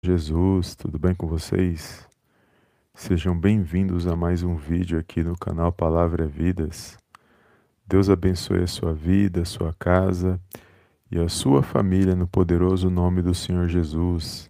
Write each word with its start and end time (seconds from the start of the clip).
Jesus, 0.00 0.76
tudo 0.76 0.96
bem 0.96 1.12
com 1.12 1.26
vocês? 1.26 2.06
Sejam 2.94 3.36
bem-vindos 3.36 4.06
a 4.06 4.14
mais 4.14 4.44
um 4.44 4.54
vídeo 4.54 4.96
aqui 4.96 5.24
no 5.24 5.36
canal 5.36 5.72
Palavra 5.72 6.24
Vidas. 6.24 6.96
Deus 7.84 8.08
abençoe 8.08 8.62
a 8.62 8.66
sua 8.68 8.94
vida, 8.94 9.42
a 9.42 9.44
sua 9.44 9.74
casa 9.76 10.40
e 11.10 11.18
a 11.18 11.28
sua 11.28 11.64
família 11.64 12.14
no 12.14 12.28
poderoso 12.28 12.88
nome 12.88 13.22
do 13.22 13.34
Senhor 13.34 13.66
Jesus. 13.66 14.48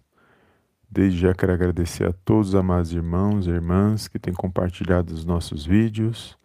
Desde 0.87 1.17
já 1.17 1.33
quero 1.33 1.53
agradecer 1.53 2.07
a 2.07 2.13
todos 2.13 2.49
os 2.49 2.55
amados 2.55 2.93
irmãos 2.93 3.47
e 3.47 3.49
irmãs 3.49 4.07
que 4.07 4.19
têm 4.19 4.35
compartilhado 4.35 5.11
os 5.15 5.25
nossos 5.25 5.65
vídeos, 5.65 6.37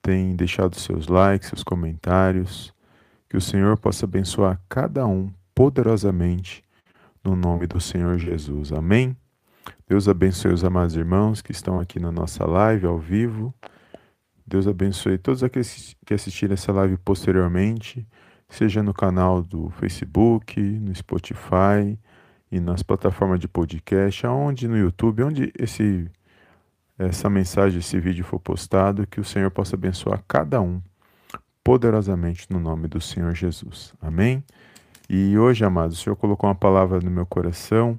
têm 0.00 0.34
deixado 0.34 0.76
seus 0.76 1.08
likes, 1.08 1.50
seus 1.50 1.62
comentários. 1.62 2.72
Que 3.28 3.36
o 3.36 3.40
Senhor 3.40 3.76
possa 3.76 4.06
abençoar 4.06 4.58
cada 4.66 5.06
um 5.06 5.30
poderosamente 5.54 6.64
no 7.24 7.36
nome 7.36 7.66
do 7.66 7.80
Senhor 7.80 8.18
Jesus. 8.18 8.72
Amém? 8.72 9.16
Deus 9.88 10.08
abençoe 10.08 10.52
os 10.52 10.64
amados 10.64 10.96
irmãos 10.96 11.42
que 11.42 11.52
estão 11.52 11.78
aqui 11.80 11.98
na 11.98 12.10
nossa 12.10 12.44
live 12.44 12.86
ao 12.86 12.98
vivo. 12.98 13.54
Deus 14.46 14.66
abençoe 14.66 15.18
todos 15.18 15.44
aqueles 15.44 15.96
que 16.04 16.14
assistirem 16.14 16.54
essa 16.54 16.72
live 16.72 16.96
posteriormente, 16.96 18.06
seja 18.48 18.82
no 18.82 18.92
canal 18.92 19.42
do 19.42 19.70
Facebook, 19.70 20.60
no 20.60 20.94
Spotify 20.94 21.98
e 22.50 22.58
nas 22.58 22.82
plataformas 22.82 23.38
de 23.38 23.46
podcast, 23.46 24.26
aonde 24.26 24.66
no 24.66 24.76
YouTube, 24.76 25.22
onde 25.22 25.52
esse 25.58 26.10
essa 26.98 27.30
mensagem, 27.30 27.78
esse 27.78 27.98
vídeo 27.98 28.22
for 28.22 28.38
postado, 28.38 29.06
que 29.06 29.20
o 29.20 29.24
Senhor 29.24 29.50
possa 29.50 29.74
abençoar 29.74 30.22
cada 30.28 30.60
um 30.60 30.82
poderosamente 31.64 32.46
no 32.50 32.60
nome 32.60 32.88
do 32.88 33.00
Senhor 33.00 33.34
Jesus. 33.34 33.94
Amém? 34.02 34.44
E 35.12 35.36
hoje, 35.36 35.64
amados, 35.64 35.98
o 35.98 36.00
Senhor 36.00 36.14
colocou 36.14 36.48
uma 36.48 36.54
palavra 36.54 37.00
no 37.00 37.10
meu 37.10 37.26
coração 37.26 37.98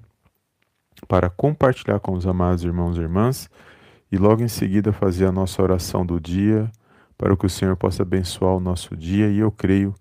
para 1.09 1.29
compartilhar 1.29 1.99
com 1.99 2.13
os 2.13 2.25
amados 2.25 2.63
irmãos 2.63 2.95
e 2.95 3.01
irmãs 3.01 3.49
e 4.09 4.17
logo 4.17 4.41
em 4.41 4.47
seguida 4.47 4.93
fazer 4.93 5.25
a 5.25 5.31
nossa 5.31 5.61
oração 5.61 6.05
do 6.05 6.21
dia 6.21 6.71
para 7.17 7.35
que 7.35 7.45
o 7.45 7.49
Senhor 7.49 7.75
possa 7.75 8.03
abençoar 8.03 8.55
o 8.55 8.61
nosso 8.61 8.95
dia 8.95 9.27
e 9.27 9.39
eu 9.39 9.51
creio 9.51 9.93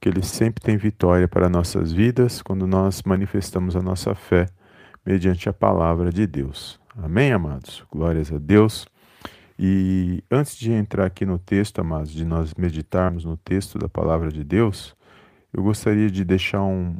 que 0.00 0.08
Ele 0.08 0.20
sempre 0.20 0.60
tem 0.60 0.76
vitória 0.76 1.28
para 1.28 1.48
nossas 1.48 1.92
vidas 1.92 2.42
quando 2.42 2.66
nós 2.66 3.04
manifestamos 3.04 3.76
a 3.76 3.80
nossa 3.80 4.12
fé 4.16 4.46
mediante 5.06 5.48
a 5.48 5.52
palavra 5.52 6.10
de 6.10 6.26
Deus. 6.26 6.80
Amém, 7.00 7.30
amados? 7.30 7.84
Glórias 7.88 8.32
a 8.32 8.38
Deus. 8.38 8.84
E 9.56 10.24
antes 10.28 10.56
de 10.56 10.72
entrar 10.72 11.06
aqui 11.06 11.24
no 11.24 11.38
texto, 11.38 11.78
amados, 11.78 12.10
de 12.10 12.24
nós 12.24 12.52
meditarmos 12.54 13.24
no 13.24 13.36
texto 13.36 13.78
da 13.78 13.88
palavra 13.88 14.32
de 14.32 14.42
Deus, 14.42 14.97
eu 15.52 15.62
gostaria 15.62 16.10
de 16.10 16.24
deixar 16.24 16.62
um, 16.62 16.96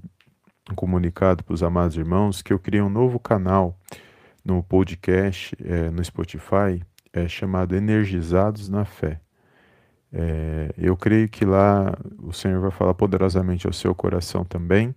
um 0.70 0.74
comunicado 0.74 1.44
para 1.44 1.54
os 1.54 1.62
amados 1.62 1.96
irmãos 1.96 2.42
que 2.42 2.52
eu 2.52 2.58
criei 2.58 2.82
um 2.82 2.88
novo 2.88 3.18
canal 3.18 3.78
no 4.44 4.62
podcast, 4.62 5.56
é, 5.62 5.90
no 5.90 6.02
Spotify, 6.02 6.82
é, 7.12 7.28
chamado 7.28 7.76
Energizados 7.76 8.68
na 8.68 8.84
Fé. 8.84 9.20
É, 10.12 10.72
eu 10.78 10.96
creio 10.96 11.28
que 11.28 11.44
lá 11.44 11.94
o 12.18 12.32
Senhor 12.32 12.60
vai 12.60 12.70
falar 12.70 12.94
poderosamente 12.94 13.66
ao 13.66 13.72
seu 13.72 13.94
coração 13.94 14.44
também. 14.44 14.94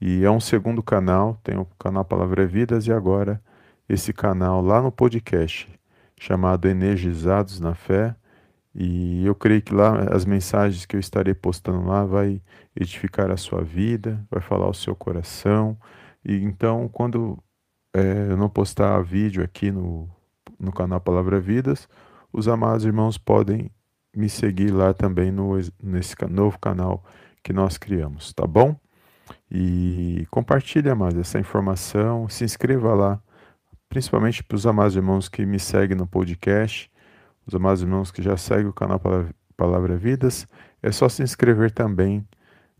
E 0.00 0.24
é 0.24 0.30
um 0.30 0.40
segundo 0.40 0.82
canal, 0.82 1.38
tem 1.42 1.58
o 1.58 1.66
canal 1.78 2.04
Palavra 2.04 2.46
Vidas 2.46 2.86
e 2.86 2.92
agora 2.92 3.42
esse 3.88 4.12
canal 4.12 4.62
lá 4.62 4.80
no 4.80 4.92
podcast, 4.92 5.68
chamado 6.18 6.68
Energizados 6.68 7.58
na 7.58 7.74
Fé. 7.74 8.14
E 8.82 9.26
eu 9.26 9.34
creio 9.34 9.60
que 9.60 9.74
lá 9.74 10.06
as 10.10 10.24
mensagens 10.24 10.86
que 10.86 10.96
eu 10.96 11.00
estarei 11.00 11.34
postando 11.34 11.86
lá 11.86 12.02
vai 12.06 12.40
edificar 12.74 13.30
a 13.30 13.36
sua 13.36 13.62
vida, 13.62 14.26
vai 14.30 14.40
falar 14.40 14.64
ao 14.64 14.72
seu 14.72 14.96
coração. 14.96 15.76
E 16.24 16.34
então, 16.36 16.88
quando 16.88 17.38
é, 17.94 18.28
eu 18.30 18.38
não 18.38 18.48
postar 18.48 19.02
vídeo 19.02 19.44
aqui 19.44 19.70
no, 19.70 20.08
no 20.58 20.72
canal 20.72 20.98
Palavra 20.98 21.38
Vidas, 21.38 21.86
os 22.32 22.48
amados 22.48 22.86
irmãos 22.86 23.18
podem 23.18 23.70
me 24.16 24.30
seguir 24.30 24.70
lá 24.70 24.94
também 24.94 25.30
no, 25.30 25.58
nesse 25.82 26.14
novo 26.30 26.58
canal 26.58 27.04
que 27.44 27.52
nós 27.52 27.76
criamos, 27.76 28.32
tá 28.32 28.46
bom? 28.46 28.74
E 29.50 30.26
compartilhe, 30.30 30.88
amados, 30.88 31.18
essa 31.18 31.38
informação, 31.38 32.30
se 32.30 32.44
inscreva 32.44 32.94
lá, 32.94 33.22
principalmente 33.90 34.42
para 34.42 34.56
os 34.56 34.66
amados 34.66 34.96
irmãos 34.96 35.28
que 35.28 35.44
me 35.44 35.58
seguem 35.58 35.98
no 35.98 36.06
podcast 36.06 36.90
os 37.50 37.54
amados 37.56 37.82
irmãos 37.82 38.12
que 38.12 38.22
já 38.22 38.36
seguem 38.36 38.66
o 38.66 38.72
canal 38.72 39.00
Palavra 39.56 39.96
Vidas, 39.96 40.46
é 40.80 40.92
só 40.92 41.08
se 41.08 41.22
inscrever 41.22 41.72
também 41.72 42.24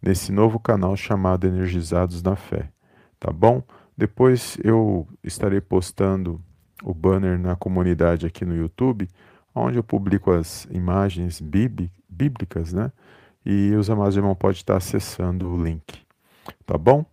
nesse 0.01 0.31
novo 0.31 0.61
canal 0.61 0.97
chamado 0.97 1.45
Energizados 1.47 2.23
na 2.23 2.37
Fé, 2.37 2.71
tá 3.19 3.33
bom? 3.33 3.63
Depois 3.97 4.57
eu 4.63 5.09
estarei 5.25 5.61
postando 5.61 6.41
o 6.85 6.95
banner 6.95 7.37
na 7.37 7.57
comunidade 7.57 8.27
aqui 8.27 8.45
no 8.45 8.57
YouTube, 8.57 9.09
onde 9.53 9.77
eu 9.77 9.83
publico 9.83 10.31
as 10.31 10.67
imagens 10.71 11.41
bíblicas, 12.09 12.73
né? 12.73 12.93
E 13.45 13.75
os 13.75 13.91
amados 13.91 14.17
irmãos 14.17 14.37
podem 14.37 14.57
estar 14.57 14.77
acessando 14.77 15.53
o 15.53 15.63
link, 15.63 16.01
tá 16.65 16.79
bom? 16.79 17.05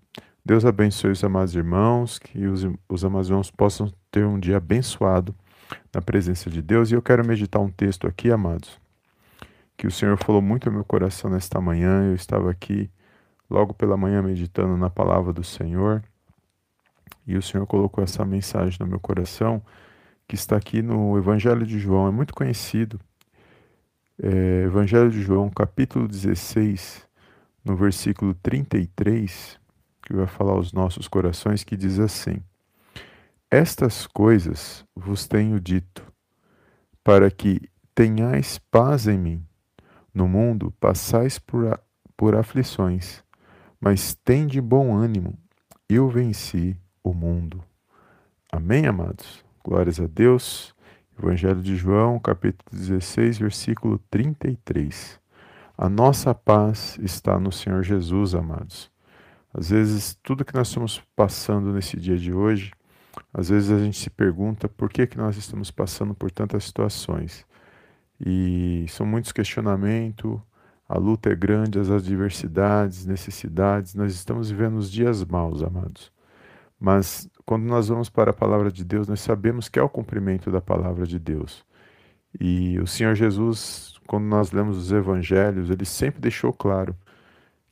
Deus 0.45 0.63
abençoe 0.63 1.11
os 1.11 1.23
amados 1.23 1.55
irmãos, 1.55 2.19
que 2.19 2.45
os, 2.45 2.67
os 2.87 3.03
amados 3.03 3.29
irmãos 3.29 3.49
possam 3.49 3.91
ter 4.11 4.25
um 4.25 4.39
dia 4.39 4.57
abençoado 4.57 5.35
na 5.93 6.01
presença 6.01 6.49
de 6.49 6.61
Deus. 6.61 6.91
E 6.91 6.95
eu 6.95 7.01
quero 7.01 7.25
meditar 7.25 7.61
um 7.61 7.69
texto 7.69 8.07
aqui, 8.07 8.31
amados, 8.31 8.79
que 9.75 9.87
o 9.87 9.91
Senhor 9.91 10.17
falou 10.17 10.41
muito 10.41 10.67
ao 10.67 10.73
meu 10.73 10.83
coração 10.83 11.29
nesta 11.29 11.59
manhã. 11.59 12.09
Eu 12.09 12.15
estava 12.15 12.49
aqui 12.49 12.89
logo 13.49 13.73
pela 13.73 13.97
manhã 13.97 14.21
meditando 14.21 14.75
na 14.77 14.89
palavra 14.89 15.31
do 15.31 15.43
Senhor. 15.43 16.03
E 17.25 17.35
o 17.37 17.41
Senhor 17.41 17.65
colocou 17.67 18.03
essa 18.03 18.23
mensagem 18.23 18.77
no 18.79 18.87
meu 18.87 18.99
coração, 18.99 19.61
que 20.27 20.35
está 20.35 20.55
aqui 20.55 20.81
no 20.81 21.17
Evangelho 21.17 21.65
de 21.65 21.77
João, 21.77 22.07
é 22.07 22.11
muito 22.11 22.33
conhecido. 22.33 22.99
É, 24.21 24.63
Evangelho 24.63 25.11
de 25.11 25.21
João, 25.21 25.49
capítulo 25.49 26.07
16, 26.07 27.05
no 27.63 27.75
versículo 27.75 28.33
33, 28.35 29.59
que 30.01 30.13
vai 30.13 30.25
falar 30.25 30.53
aos 30.53 30.71
nossos 30.71 31.07
corações, 31.07 31.63
que 31.63 31.75
diz 31.75 31.99
assim: 31.99 32.41
estas 33.49 34.05
coisas 34.05 34.85
vos 34.95 35.25
tenho 35.25 35.59
dito, 35.59 36.03
para 37.03 37.31
que 37.31 37.61
tenhais 37.95 38.59
paz 38.69 39.07
em 39.07 39.17
mim. 39.17 39.45
No 40.13 40.27
mundo 40.27 40.73
passais 40.79 41.39
por, 41.39 41.79
por 42.15 42.35
aflições, 42.35 43.23
mas 43.79 44.13
tende 44.13 44.59
bom 44.59 44.95
ânimo, 44.95 45.37
eu 45.87 46.09
venci 46.09 46.75
o 47.03 47.13
mundo. 47.13 47.63
Amém, 48.51 48.85
amados? 48.85 49.45
Glórias 49.63 49.99
a 49.99 50.07
Deus. 50.07 50.75
Evangelho 51.17 51.61
de 51.61 51.75
João, 51.75 52.19
capítulo 52.19 52.69
16, 52.71 53.39
versículo 53.39 53.99
33. 54.11 55.19
A 55.77 55.89
nossa 55.89 56.33
paz 56.33 56.97
está 57.01 57.39
no 57.39 57.51
Senhor 57.51 57.83
Jesus, 57.83 58.35
amados. 58.35 58.91
Às 59.53 59.69
vezes, 59.69 60.17
tudo 60.21 60.45
que 60.45 60.53
nós 60.53 60.67
estamos 60.67 61.01
passando 61.15 61.71
nesse 61.73 61.97
dia 61.97 62.17
de 62.17 62.31
hoje, 62.31 62.71
às 63.33 63.49
vezes 63.49 63.71
a 63.71 63.79
gente 63.79 63.97
se 63.97 64.09
pergunta 64.09 64.67
por 64.67 64.89
que, 64.89 65.07
que 65.07 65.17
nós 65.17 65.37
estamos 65.37 65.71
passando 65.71 66.13
por 66.13 66.31
tantas 66.31 66.63
situações. 66.65 67.45
E 68.19 68.85
são 68.89 69.05
muitos 69.05 69.31
questionamentos, 69.31 70.39
a 70.87 70.97
luta 70.97 71.29
é 71.29 71.35
grande, 71.35 71.79
as 71.79 71.89
adversidades, 71.89 73.05
necessidades, 73.05 73.93
nós 73.93 74.13
estamos 74.13 74.49
vivendo 74.49 74.77
os 74.77 74.89
dias 74.91 75.23
maus, 75.25 75.61
amados. 75.61 76.11
Mas 76.79 77.29
quando 77.45 77.63
nós 77.63 77.89
vamos 77.89 78.09
para 78.09 78.31
a 78.31 78.33
palavra 78.33 78.71
de 78.71 78.85
Deus, 78.85 79.07
nós 79.07 79.21
sabemos 79.21 79.67
que 79.69 79.79
é 79.79 79.81
o 79.81 79.89
cumprimento 79.89 80.51
da 80.51 80.61
palavra 80.61 81.05
de 81.05 81.19
Deus. 81.19 81.65
E 82.39 82.79
o 82.79 82.87
Senhor 82.87 83.15
Jesus, 83.15 83.95
quando 84.07 84.25
nós 84.25 84.51
lemos 84.51 84.77
os 84.77 84.91
evangelhos, 84.91 85.69
ele 85.69 85.85
sempre 85.85 86.21
deixou 86.21 86.53
claro 86.53 86.95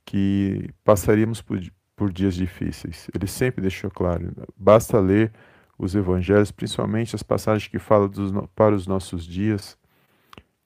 que 0.04 0.70
passaríamos 0.84 1.40
por, 1.42 1.60
por 1.96 2.12
dias 2.12 2.34
difíceis. 2.34 3.08
Ele 3.14 3.26
sempre 3.26 3.62
deixou 3.62 3.90
claro. 3.90 4.30
Basta 4.56 5.00
ler 5.00 5.32
os 5.78 5.94
evangelhos, 5.94 6.50
principalmente 6.50 7.16
as 7.16 7.22
passagens 7.22 7.68
que 7.68 7.78
falam 7.78 8.08
dos, 8.08 8.32
para 8.54 8.74
os 8.74 8.86
nossos 8.86 9.24
dias, 9.24 9.76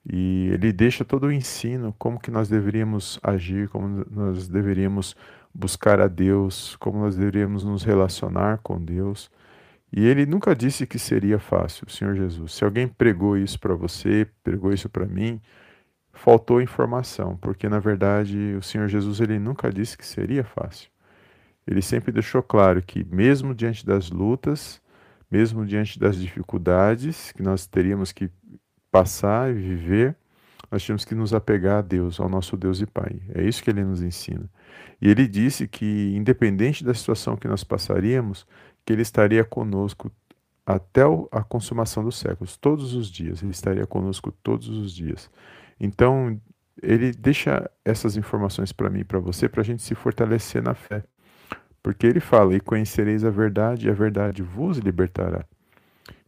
e 0.09 0.49
ele 0.51 0.71
deixa 0.71 1.05
todo 1.05 1.27
o 1.27 1.31
ensino, 1.31 1.93
como 1.97 2.19
que 2.19 2.31
nós 2.31 2.49
deveríamos 2.49 3.19
agir, 3.21 3.69
como 3.69 4.05
nós 4.09 4.47
deveríamos 4.47 5.15
buscar 5.53 5.99
a 5.99 6.07
Deus, 6.07 6.75
como 6.77 6.99
nós 6.99 7.15
deveríamos 7.15 7.63
nos 7.63 7.83
relacionar 7.83 8.59
com 8.63 8.83
Deus. 8.83 9.29
E 9.93 10.05
ele 10.05 10.25
nunca 10.25 10.55
disse 10.55 10.87
que 10.87 10.97
seria 10.97 11.37
fácil, 11.37 11.89
Senhor 11.89 12.15
Jesus. 12.15 12.53
Se 12.53 12.63
alguém 12.63 12.87
pregou 12.87 13.37
isso 13.37 13.59
para 13.59 13.75
você, 13.75 14.27
pregou 14.43 14.73
isso 14.73 14.89
para 14.89 15.05
mim, 15.05 15.39
faltou 16.13 16.61
informação, 16.61 17.37
porque 17.37 17.69
na 17.69 17.79
verdade 17.79 18.55
o 18.57 18.61
Senhor 18.63 18.87
Jesus 18.87 19.19
ele 19.19 19.37
nunca 19.37 19.71
disse 19.71 19.97
que 19.97 20.05
seria 20.05 20.43
fácil 20.43 20.90
ele 21.71 21.81
sempre 21.81 22.11
deixou 22.11 22.43
claro 22.43 22.81
que, 22.81 23.05
mesmo 23.05 23.55
diante 23.55 23.85
das 23.85 24.09
lutas, 24.09 24.81
mesmo 25.31 25.65
diante 25.65 25.97
das 25.97 26.17
dificuldades 26.17 27.31
que 27.31 27.41
nós 27.41 27.65
teríamos 27.65 28.11
que 28.11 28.29
passar 28.91 29.49
e 29.49 29.53
viver, 29.53 30.15
nós 30.69 30.83
tínhamos 30.83 31.05
que 31.05 31.15
nos 31.15 31.33
apegar 31.33 31.79
a 31.79 31.81
Deus, 31.81 32.19
ao 32.19 32.27
nosso 32.27 32.57
Deus 32.57 32.81
e 32.81 32.85
Pai. 32.85 33.21
É 33.33 33.41
isso 33.43 33.63
que 33.63 33.69
ele 33.69 33.85
nos 33.85 34.01
ensina. 34.01 34.49
E 35.01 35.09
ele 35.09 35.25
disse 35.25 35.65
que, 35.65 36.13
independente 36.13 36.83
da 36.83 36.93
situação 36.93 37.37
que 37.37 37.47
nós 37.47 37.63
passaríamos, 37.63 38.45
que 38.85 38.91
ele 38.91 39.01
estaria 39.01 39.43
conosco 39.45 40.11
até 40.65 41.03
a 41.31 41.41
consumação 41.41 42.03
dos 42.03 42.17
séculos, 42.17 42.57
todos 42.57 42.93
os 42.93 43.09
dias, 43.09 43.41
ele 43.41 43.51
estaria 43.51 43.87
conosco 43.87 44.29
todos 44.43 44.67
os 44.67 44.93
dias. 44.93 45.31
Então, 45.79 46.37
ele 46.81 47.13
deixa 47.13 47.69
essas 47.85 48.17
informações 48.17 48.73
para 48.73 48.89
mim 48.89 49.05
para 49.05 49.19
você, 49.19 49.47
para 49.47 49.61
a 49.61 49.65
gente 49.65 49.81
se 49.81 49.95
fortalecer 49.95 50.61
na 50.61 50.73
fé. 50.73 51.03
Porque 51.83 52.05
ele 52.05 52.19
fala: 52.19 52.55
E 52.55 52.59
conhecereis 52.59 53.23
a 53.23 53.29
verdade, 53.29 53.87
e 53.87 53.89
a 53.89 53.93
verdade 53.93 54.43
vos 54.43 54.77
libertará. 54.77 55.45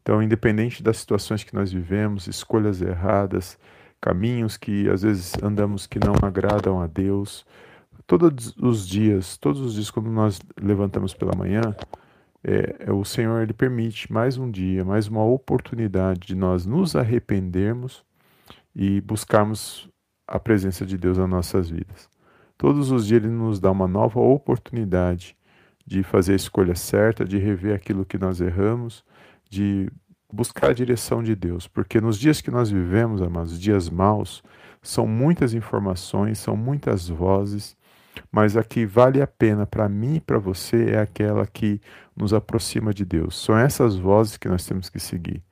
Então, 0.02 0.22
independente 0.22 0.84
das 0.84 0.98
situações 0.98 1.44
que 1.44 1.54
nós 1.54 1.72
vivemos, 1.72 2.28
escolhas 2.28 2.82
erradas, 2.82 3.58
caminhos 4.02 4.58
que 4.58 4.90
às 4.90 5.02
vezes 5.02 5.34
andamos 5.42 5.88
que 5.88 5.98
não 5.98 6.14
agradam 6.22 6.82
a 6.82 6.88
Deus, 6.88 7.46
todos 8.06 8.54
os 8.58 8.86
dias, 8.86 9.38
todos 9.38 9.62
os 9.62 9.76
dias 9.76 9.90
quando 9.90 10.10
nós 10.10 10.42
levantamos 10.62 11.14
pela 11.14 11.34
manhã, 11.34 11.62
é, 12.44 12.76
é, 12.88 12.92
o 12.92 13.06
Senhor 13.06 13.42
ele 13.42 13.54
permite 13.54 14.12
mais 14.12 14.38
um 14.38 14.52
dia, 14.52 14.84
mais 14.84 15.08
uma 15.08 15.24
oportunidade 15.24 16.20
de 16.28 16.36
nós 16.36 16.66
nos 16.66 16.98
arrependermos 16.98 18.04
e 18.76 19.00
buscarmos 19.00 19.90
a 20.28 20.38
presença 20.38 20.86
de 20.86 20.98
Deus 20.98 21.18
nas 21.18 21.30
nossas 21.30 21.70
vidas. 21.70 22.10
Todos 22.58 22.92
os 22.92 23.08
dias 23.08 23.24
ele 23.24 23.32
nos 23.32 23.60
dá 23.60 23.72
uma 23.72 23.88
nova 23.88 24.20
oportunidade 24.20 25.38
de 25.86 26.04
fazer 26.04 26.34
a 26.34 26.38
escolha 26.38 26.76
certa, 26.76 27.26
de 27.26 27.38
rever 27.38 27.76
aquilo 27.76 28.06
que 28.06 28.18
nós 28.18 28.40
erramos, 28.40 29.04
de 29.50 29.90
buscar 30.32 30.72
a 30.72 30.74
direção 30.74 31.22
de 31.22 31.36
Deus, 31.36 31.68
porque 31.68 32.02
nos 32.02 32.18
dias 32.18 32.42
que 32.42 32.50
nós 32.50 32.72
vivemos, 32.72 33.22
amados, 33.22 33.60
dias 33.60 33.90
maus, 33.90 34.42
são 34.82 35.06
muitas 35.06 35.54
informações, 35.54 36.40
são 36.40 36.58
muitas 36.58 37.08
vozes, 37.08 37.78
mas 38.32 38.58
a 38.58 38.64
que 38.64 38.86
vale 38.86 39.22
a 39.22 39.28
pena 39.28 39.66
para 39.66 39.88
mim 39.88 40.16
e 40.16 40.22
para 40.22 40.40
você 40.40 40.92
é 40.92 41.00
aquela 41.00 41.46
que 41.46 41.80
nos 42.16 42.34
aproxima 42.34 42.94
de 42.94 43.06
Deus. 43.06 43.38
São 43.38 43.58
essas 43.58 43.96
vozes 43.96 44.38
que 44.38 44.50
nós 44.50 44.66
temos 44.66 44.90
que 44.90 45.00
seguir. 45.00 45.44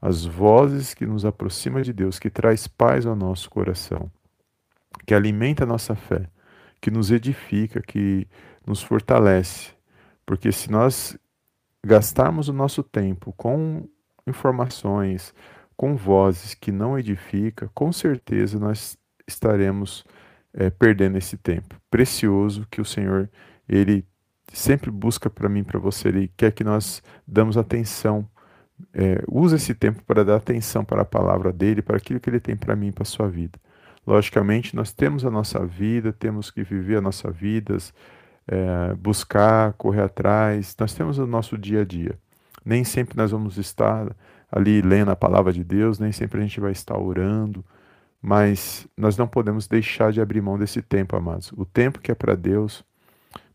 As 0.00 0.24
vozes 0.24 0.94
que 0.94 1.04
nos 1.04 1.24
aproximam 1.24 1.82
de 1.82 1.92
Deus, 1.92 2.18
que 2.18 2.30
traz 2.30 2.66
paz 2.66 3.04
ao 3.04 3.14
nosso 3.14 3.50
coração, 3.50 4.10
que 5.06 5.14
alimenta 5.14 5.64
a 5.64 5.66
nossa 5.66 5.94
fé, 5.94 6.26
que 6.80 6.90
nos 6.90 7.10
edifica, 7.10 7.82
que 7.82 8.26
nos 8.70 8.82
fortalece. 8.82 9.72
Porque 10.24 10.52
se 10.52 10.70
nós 10.70 11.18
gastarmos 11.84 12.48
o 12.48 12.52
nosso 12.52 12.82
tempo 12.82 13.34
com 13.36 13.88
informações, 14.26 15.34
com 15.76 15.96
vozes 15.96 16.54
que 16.54 16.70
não 16.70 16.98
edificam, 16.98 17.68
com 17.74 17.92
certeza 17.92 18.58
nós 18.58 18.96
estaremos 19.26 20.04
é, 20.54 20.70
perdendo 20.70 21.18
esse 21.18 21.36
tempo 21.36 21.74
precioso 21.90 22.66
que 22.70 22.80
o 22.80 22.84
Senhor 22.84 23.30
ele 23.68 24.06
sempre 24.52 24.90
busca 24.90 25.28
para 25.28 25.48
mim, 25.48 25.64
para 25.64 25.78
você. 25.78 26.08
Ele 26.08 26.32
quer 26.36 26.52
que 26.52 26.64
nós 26.64 27.02
damos 27.26 27.56
atenção, 27.56 28.28
é, 28.92 29.22
usa 29.28 29.56
esse 29.56 29.74
tempo 29.74 30.02
para 30.04 30.24
dar 30.24 30.36
atenção 30.36 30.84
para 30.84 31.02
a 31.02 31.04
palavra 31.04 31.52
dele, 31.52 31.82
para 31.82 31.96
aquilo 31.96 32.20
que 32.20 32.30
ele 32.30 32.40
tem 32.40 32.56
para 32.56 32.76
mim, 32.76 32.92
para 32.92 33.02
a 33.02 33.06
sua 33.06 33.28
vida. 33.28 33.58
Logicamente, 34.06 34.74
nós 34.74 34.92
temos 34.92 35.24
a 35.24 35.30
nossa 35.30 35.64
vida, 35.64 36.12
temos 36.12 36.50
que 36.50 36.62
viver 36.62 36.96
a 36.96 37.00
nossa 37.00 37.30
vida, 37.30 37.76
é, 38.50 38.94
buscar, 38.94 39.74
correr 39.74 40.02
atrás, 40.02 40.74
nós 40.78 40.92
temos 40.92 41.18
o 41.18 41.26
nosso 41.26 41.56
dia 41.56 41.82
a 41.82 41.84
dia. 41.84 42.18
Nem 42.64 42.82
sempre 42.82 43.16
nós 43.16 43.30
vamos 43.30 43.56
estar 43.56 44.14
ali 44.50 44.82
lendo 44.82 45.12
a 45.12 45.16
palavra 45.16 45.52
de 45.52 45.62
Deus, 45.62 46.00
nem 46.00 46.10
sempre 46.10 46.40
a 46.40 46.42
gente 46.42 46.58
vai 46.58 46.72
estar 46.72 46.98
orando, 46.98 47.64
mas 48.20 48.88
nós 48.96 49.16
não 49.16 49.28
podemos 49.28 49.68
deixar 49.68 50.12
de 50.12 50.20
abrir 50.20 50.42
mão 50.42 50.58
desse 50.58 50.82
tempo, 50.82 51.14
amados. 51.14 51.52
O 51.52 51.64
tempo 51.64 52.00
que 52.00 52.10
é 52.10 52.14
para 52.14 52.34
Deus, 52.34 52.84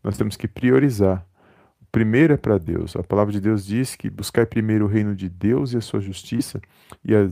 nós 0.02 0.16
temos 0.16 0.34
que 0.34 0.48
priorizar. 0.48 1.24
O 1.82 1.84
primeiro 1.92 2.32
é 2.32 2.38
para 2.38 2.56
Deus. 2.56 2.96
A 2.96 3.02
palavra 3.02 3.34
de 3.34 3.40
Deus 3.40 3.66
diz 3.66 3.94
que 3.94 4.08
buscar 4.08 4.46
primeiro 4.46 4.86
o 4.86 4.88
reino 4.88 5.14
de 5.14 5.28
Deus 5.28 5.74
e 5.74 5.76
a 5.76 5.82
sua 5.82 6.00
justiça, 6.00 6.58
e 7.04 7.14
as, 7.14 7.30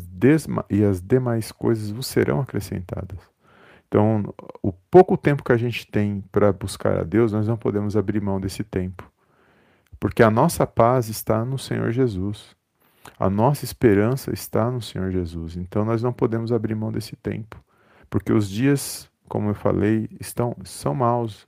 e 0.69 0.85
as 0.85 1.01
demais 1.01 1.51
coisas 1.51 1.91
vos 1.91 2.07
serão 2.07 2.43
acrescentadas. 2.43 3.34
Então, 3.95 4.35
o 4.61 4.73
pouco 4.73 5.17
tempo 5.17 5.45
que 5.45 5.53
a 5.53 5.57
gente 5.57 5.87
tem 5.87 6.21
para 6.33 6.53
buscar 6.53 6.99
a 6.99 7.05
Deus, 7.05 7.31
nós 7.31 7.47
não 7.47 7.57
podemos 7.57 7.97
abrir 7.97 8.21
mão 8.21 8.41
desse 8.41 8.65
tempo. 8.65 9.09
Porque 10.01 10.21
a 10.21 10.33
nossa 10.33 10.67
paz 10.67 11.09
está 11.09 11.45
no 11.45 11.57
Senhor 11.57 11.93
Jesus. 11.93 12.57
A 13.17 13.31
nossa 13.31 13.65
esperança 13.65 14.35
está 14.35 14.69
no 14.69 14.83
Senhor 14.83 15.13
Jesus. 15.13 15.57
Então 15.57 15.85
nós 15.85 16.03
não 16.03 16.13
podemos 16.13 16.51
abrir 16.51 16.75
mão 16.75 16.91
desse 16.91 17.15
tempo, 17.15 17.63
porque 18.11 18.33
os 18.33 18.51
dias, 18.51 19.09
como 19.29 19.51
eu 19.51 19.55
falei, 19.55 20.09
estão 20.21 20.57
são 20.65 20.93
maus. 20.93 21.47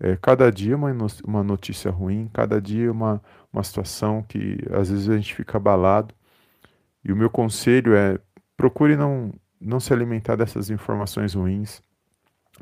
É, 0.00 0.16
cada 0.16 0.50
dia 0.50 0.74
uma, 0.76 0.90
uma 1.24 1.44
notícia 1.44 1.88
ruim, 1.88 2.28
cada 2.32 2.60
dia 2.60 2.90
uma, 2.90 3.22
uma 3.52 3.62
situação 3.62 4.24
que 4.28 4.58
às 4.72 4.90
vezes 4.90 5.08
a 5.08 5.14
gente 5.14 5.36
fica 5.36 5.56
abalado. 5.56 6.12
E 7.04 7.12
o 7.12 7.16
meu 7.16 7.30
conselho 7.30 7.94
é 7.94 8.18
procure 8.56 8.96
não, 8.96 9.32
não 9.60 9.80
se 9.80 9.92
alimentar 9.92 10.36
dessas 10.36 10.70
informações 10.70 11.34
ruins. 11.34 11.82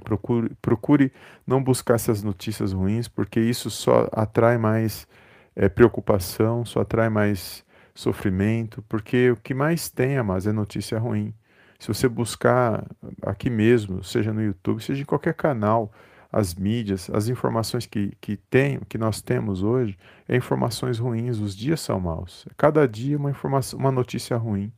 Procure, 0.02 0.50
procure 0.60 1.12
não 1.46 1.62
buscar 1.62 1.94
essas 1.94 2.22
notícias 2.22 2.72
ruins, 2.72 3.06
porque 3.06 3.40
isso 3.40 3.70
só 3.70 4.08
atrai 4.12 4.58
mais 4.58 5.06
é, 5.54 5.68
preocupação, 5.68 6.64
só 6.64 6.80
atrai 6.80 7.08
mais 7.08 7.64
sofrimento, 7.94 8.82
porque 8.88 9.30
o 9.30 9.36
que 9.36 9.54
mais 9.54 9.88
tem, 9.88 10.18
amados, 10.18 10.46
é 10.46 10.52
notícia 10.52 10.98
ruim. 10.98 11.32
Se 11.78 11.88
você 11.88 12.08
buscar 12.08 12.84
aqui 13.22 13.48
mesmo, 13.50 14.02
seja 14.02 14.32
no 14.32 14.42
YouTube, 14.42 14.82
seja 14.82 15.02
em 15.02 15.04
qualquer 15.04 15.34
canal, 15.34 15.92
as 16.32 16.52
mídias, 16.52 17.08
as 17.10 17.28
informações 17.28 17.86
que, 17.86 18.12
que, 18.20 18.36
tem, 18.36 18.80
que 18.88 18.98
nós 18.98 19.22
temos 19.22 19.62
hoje, 19.62 19.96
é 20.28 20.36
informações 20.36 20.98
ruins, 20.98 21.38
os 21.38 21.54
dias 21.54 21.80
são 21.80 22.00
maus. 22.00 22.44
Cada 22.56 22.88
dia 22.88 23.16
uma, 23.16 23.30
informação, 23.30 23.78
uma 23.78 23.92
notícia 23.92 24.36
ruim. 24.36 24.72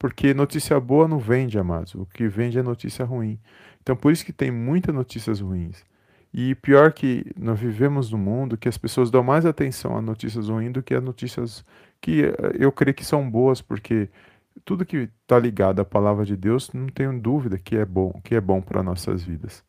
Porque 0.00 0.32
notícia 0.32 0.80
boa 0.80 1.06
não 1.06 1.18
vende, 1.18 1.58
amados. 1.58 1.94
O 1.94 2.06
que 2.06 2.26
vende 2.26 2.58
é 2.58 2.62
notícia 2.62 3.04
ruim. 3.04 3.38
Então, 3.82 3.94
por 3.94 4.10
isso 4.10 4.24
que 4.24 4.32
tem 4.32 4.50
muitas 4.50 4.94
notícias 4.94 5.40
ruins. 5.40 5.84
E 6.32 6.54
pior 6.54 6.90
que 6.94 7.26
nós 7.36 7.60
vivemos 7.60 8.10
num 8.10 8.16
mundo 8.16 8.56
que 8.56 8.66
as 8.66 8.78
pessoas 8.78 9.10
dão 9.10 9.22
mais 9.22 9.44
atenção 9.44 9.98
a 9.98 10.00
notícias 10.00 10.48
ruins 10.48 10.72
do 10.72 10.82
que 10.82 10.94
a 10.94 11.02
notícias 11.02 11.62
que 12.00 12.24
eh, 12.24 12.32
eu 12.58 12.72
creio 12.72 12.94
que 12.94 13.04
são 13.04 13.30
boas, 13.30 13.60
porque 13.60 14.08
tudo 14.64 14.86
que 14.86 15.10
está 15.22 15.38
ligado 15.38 15.80
à 15.80 15.84
palavra 15.84 16.24
de 16.24 16.34
Deus, 16.34 16.72
não 16.72 16.86
tenho 16.86 17.20
dúvida 17.20 17.58
que 17.58 17.76
é 17.76 17.84
bom, 17.84 18.18
que 18.24 18.34
é 18.34 18.40
bom 18.40 18.62
para 18.62 18.82
nossas 18.82 19.22
vidas. 19.22 19.62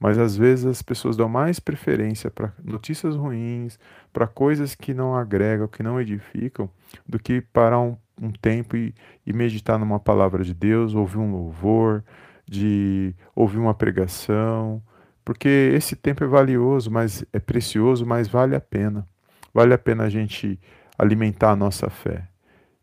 Mas 0.00 0.16
às 0.16 0.34
vezes 0.36 0.64
as 0.64 0.80
pessoas 0.80 1.18
dão 1.18 1.28
mais 1.28 1.60
preferência 1.60 2.30
para 2.30 2.54
notícias 2.64 3.14
ruins, 3.14 3.78
para 4.10 4.26
coisas 4.26 4.74
que 4.74 4.94
não 4.94 5.14
agregam, 5.14 5.68
que 5.68 5.82
não 5.82 6.00
edificam, 6.00 6.70
do 7.06 7.18
que 7.18 7.42
parar 7.42 7.80
um, 7.80 7.96
um 8.20 8.30
tempo 8.30 8.76
e, 8.76 8.94
e 9.26 9.32
meditar 9.32 9.78
numa 9.78 10.00
palavra 10.00 10.42
de 10.42 10.54
Deus, 10.54 10.94
ouvir 10.94 11.18
um 11.18 11.30
louvor, 11.30 12.04
de 12.48 13.14
ouvir 13.34 13.58
uma 13.58 13.74
pregação, 13.74 14.82
porque 15.24 15.72
esse 15.74 15.96
tempo 15.96 16.22
é 16.22 16.26
valioso, 16.26 16.90
mas 16.90 17.24
é 17.32 17.40
precioso, 17.40 18.06
mas 18.06 18.28
vale 18.28 18.54
a 18.54 18.60
pena. 18.60 19.06
Vale 19.52 19.74
a 19.74 19.78
pena 19.78 20.04
a 20.04 20.08
gente 20.08 20.58
alimentar 20.98 21.50
a 21.50 21.56
nossa 21.56 21.90
fé. 21.90 22.28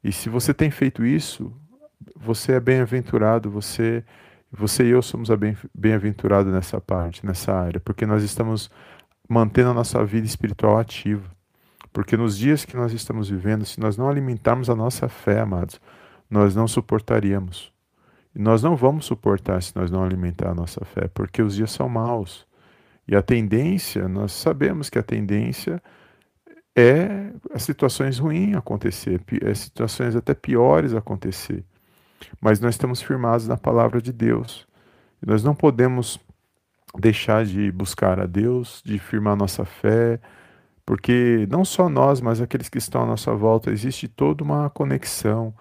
E 0.04 0.12
se 0.12 0.28
você 0.28 0.54
tem 0.54 0.70
feito 0.70 1.06
isso, 1.06 1.56
você 2.16 2.54
é 2.54 2.60
bem-aventurado, 2.60 3.50
você 3.50 4.04
você 4.56 4.86
e 4.86 4.90
eu 4.90 5.02
somos 5.02 5.30
bem-aventurados 5.74 6.54
nessa 6.54 6.80
parte, 6.80 7.26
nessa 7.26 7.52
área, 7.52 7.80
porque 7.80 8.06
nós 8.06 8.22
estamos 8.24 8.70
mantendo 9.28 9.72
a 9.72 9.74
nossa 9.74 10.06
vida 10.06 10.28
espiritual 10.28 10.78
ativa. 10.78 11.33
Porque 11.94 12.18
nos 12.18 12.36
dias 12.36 12.66
que 12.66 12.76
nós 12.76 12.92
estamos 12.92 13.30
vivendo, 13.30 13.64
se 13.64 13.80
nós 13.80 13.96
não 13.96 14.10
alimentarmos 14.10 14.68
a 14.70 14.76
nossa 14.76 15.08
fé, 15.08 15.40
amados, 15.40 15.80
nós 16.30 16.56
não 16.56 16.68
suportaríamos. 16.68 17.72
E 18.36 18.40
nós 18.40 18.64
não 18.64 18.76
vamos 18.76 19.06
suportar 19.06 19.62
se 19.62 19.76
nós 19.76 19.92
não 19.92 20.04
alimentar 20.04 20.50
a 20.50 20.56
nossa 20.56 20.84
fé, 20.84 21.08
porque 21.14 21.44
os 21.44 21.56
dias 21.56 21.72
são 21.72 21.88
maus. 21.88 22.48
E 23.08 23.16
a 23.16 23.22
tendência, 23.22 24.08
nós 24.08 24.32
sabemos 24.32 24.90
que 24.90 24.98
a 24.98 25.04
tendência 25.04 25.82
é 26.76 27.32
as 27.54 27.62
situações 27.62 28.18
ruins 28.18 28.56
acontecer, 28.56 29.22
é 29.44 29.54
situações 29.54 30.16
até 30.16 30.34
piores 30.34 30.96
acontecer. 30.96 31.64
Mas 32.42 32.60
nós 32.60 32.74
estamos 32.74 33.04
firmados 33.04 33.48
na 33.48 33.58
palavra 33.58 34.02
de 34.02 34.12
Deus. 34.12 34.68
E 35.22 35.28
nós 35.28 35.44
não 35.44 35.54
podemos 35.54 36.20
deixar 36.98 37.46
de 37.46 37.72
buscar 37.72 38.20
a 38.20 38.26
Deus, 38.26 38.82
de 38.84 38.98
firmar 38.98 39.36
nossa 39.36 39.64
fé, 39.64 40.20
porque 40.86 41.48
não 41.50 41.64
só 41.64 41.88
nós, 41.88 42.20
mas 42.20 42.42
aqueles 42.42 42.70
que 42.70 42.78
estão 42.78 43.04
à 43.04 43.06
nossa 43.06 43.34
volta, 43.34 43.72
existe 43.72 44.08
toda 44.08 44.44
uma 44.44 44.70
conexão 44.70 45.54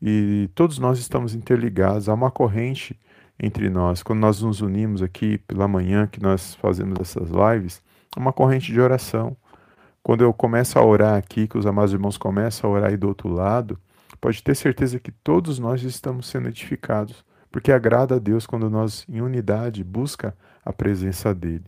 e 0.00 0.48
todos 0.54 0.78
nós 0.78 0.98
estamos 0.98 1.34
interligados, 1.34 2.08
há 2.08 2.14
uma 2.14 2.30
corrente 2.30 2.98
entre 3.38 3.68
nós. 3.68 4.02
Quando 4.02 4.20
nós 4.20 4.40
nos 4.42 4.60
unimos 4.60 5.02
aqui 5.02 5.38
pela 5.38 5.66
manhã, 5.68 6.06
que 6.06 6.22
nós 6.22 6.54
fazemos 6.56 6.98
essas 7.00 7.28
lives, 7.30 7.82
há 8.14 8.20
uma 8.20 8.32
corrente 8.32 8.72
de 8.72 8.80
oração. 8.80 9.36
Quando 10.02 10.22
eu 10.22 10.32
começo 10.32 10.78
a 10.78 10.84
orar 10.84 11.16
aqui, 11.16 11.48
que 11.48 11.56
os 11.56 11.66
amados 11.66 11.92
irmãos 11.92 12.18
começam 12.18 12.68
a 12.68 12.72
orar 12.72 12.90
aí 12.90 12.96
do 12.96 13.08
outro 13.08 13.28
lado, 13.28 13.78
pode 14.20 14.42
ter 14.42 14.54
certeza 14.54 15.00
que 15.00 15.10
todos 15.10 15.58
nós 15.58 15.82
estamos 15.82 16.26
sendo 16.26 16.48
edificados, 16.48 17.24
porque 17.50 17.72
agrada 17.72 18.16
a 18.16 18.18
Deus 18.18 18.46
quando 18.46 18.68
nós, 18.68 19.06
em 19.08 19.20
unidade, 19.20 19.82
busca 19.82 20.36
a 20.64 20.72
presença 20.72 21.34
dele. 21.34 21.64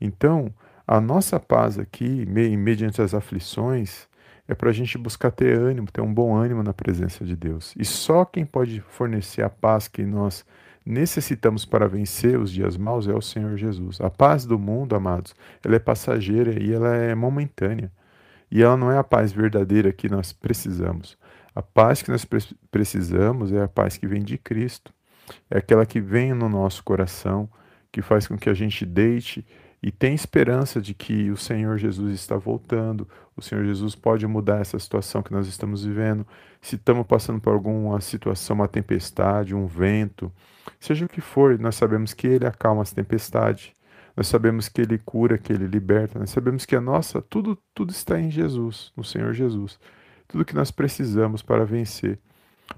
Então, 0.00 0.52
A 0.90 1.00
nossa 1.00 1.38
paz 1.38 1.78
aqui, 1.78 2.26
mediante 2.26 3.00
as 3.00 3.14
aflições, 3.14 4.08
é 4.48 4.56
para 4.56 4.70
a 4.70 4.72
gente 4.72 4.98
buscar 4.98 5.30
ter 5.30 5.56
ânimo, 5.56 5.86
ter 5.88 6.00
um 6.00 6.12
bom 6.12 6.34
ânimo 6.34 6.64
na 6.64 6.74
presença 6.74 7.24
de 7.24 7.36
Deus. 7.36 7.72
E 7.78 7.84
só 7.84 8.24
quem 8.24 8.44
pode 8.44 8.80
fornecer 8.80 9.42
a 9.42 9.48
paz 9.48 9.86
que 9.86 10.02
nós 10.02 10.44
necessitamos 10.84 11.64
para 11.64 11.86
vencer 11.86 12.36
os 12.36 12.50
dias 12.50 12.76
maus 12.76 13.06
é 13.06 13.14
o 13.14 13.22
Senhor 13.22 13.56
Jesus. 13.56 14.00
A 14.00 14.10
paz 14.10 14.44
do 14.44 14.58
mundo, 14.58 14.96
amados, 14.96 15.32
ela 15.64 15.76
é 15.76 15.78
passageira 15.78 16.60
e 16.60 16.72
ela 16.72 16.96
é 16.96 17.14
momentânea. 17.14 17.92
E 18.50 18.60
ela 18.60 18.76
não 18.76 18.90
é 18.90 18.98
a 18.98 19.04
paz 19.04 19.30
verdadeira 19.30 19.92
que 19.92 20.08
nós 20.08 20.32
precisamos. 20.32 21.16
A 21.54 21.62
paz 21.62 22.02
que 22.02 22.10
nós 22.10 22.26
precisamos 22.68 23.52
é 23.52 23.62
a 23.62 23.68
paz 23.68 23.96
que 23.96 24.08
vem 24.08 24.24
de 24.24 24.36
Cristo. 24.36 24.92
É 25.48 25.58
aquela 25.58 25.86
que 25.86 26.00
vem 26.00 26.34
no 26.34 26.48
nosso 26.48 26.82
coração, 26.82 27.48
que 27.92 28.02
faz 28.02 28.26
com 28.26 28.36
que 28.36 28.50
a 28.50 28.54
gente 28.54 28.84
deite 28.84 29.46
e 29.82 29.90
tenha 29.90 30.14
esperança 30.14 30.80
de 30.80 30.92
que 30.92 31.30
o 31.30 31.36
Senhor 31.36 31.78
Jesus 31.78 32.12
está 32.12 32.36
voltando, 32.36 33.08
o 33.34 33.40
Senhor 33.40 33.64
Jesus 33.64 33.94
pode 33.94 34.26
mudar 34.26 34.60
essa 34.60 34.78
situação 34.78 35.22
que 35.22 35.32
nós 35.32 35.46
estamos 35.46 35.84
vivendo. 35.84 36.26
Se 36.60 36.76
estamos 36.76 37.06
passando 37.06 37.40
por 37.40 37.54
alguma 37.54 37.98
situação, 38.00 38.56
uma 38.56 38.68
tempestade, 38.68 39.54
um 39.54 39.66
vento, 39.66 40.30
seja 40.78 41.06
o 41.06 41.08
que 41.08 41.22
for, 41.22 41.58
nós 41.58 41.76
sabemos 41.76 42.12
que 42.12 42.26
Ele 42.26 42.46
acalma 42.46 42.82
as 42.82 42.92
tempestades. 42.92 43.72
Nós 44.14 44.26
sabemos 44.26 44.68
que 44.68 44.82
Ele 44.82 44.98
cura, 44.98 45.38
que 45.38 45.50
Ele 45.50 45.66
liberta. 45.66 46.18
Nós 46.18 46.28
sabemos 46.28 46.66
que 46.66 46.76
a 46.76 46.80
nossa, 46.80 47.22
tudo, 47.22 47.56
tudo 47.72 47.90
está 47.90 48.20
em 48.20 48.30
Jesus, 48.30 48.92
no 48.94 49.02
Senhor 49.02 49.32
Jesus. 49.32 49.78
Tudo 50.28 50.44
que 50.44 50.54
nós 50.54 50.70
precisamos 50.70 51.40
para 51.40 51.64
vencer 51.64 52.18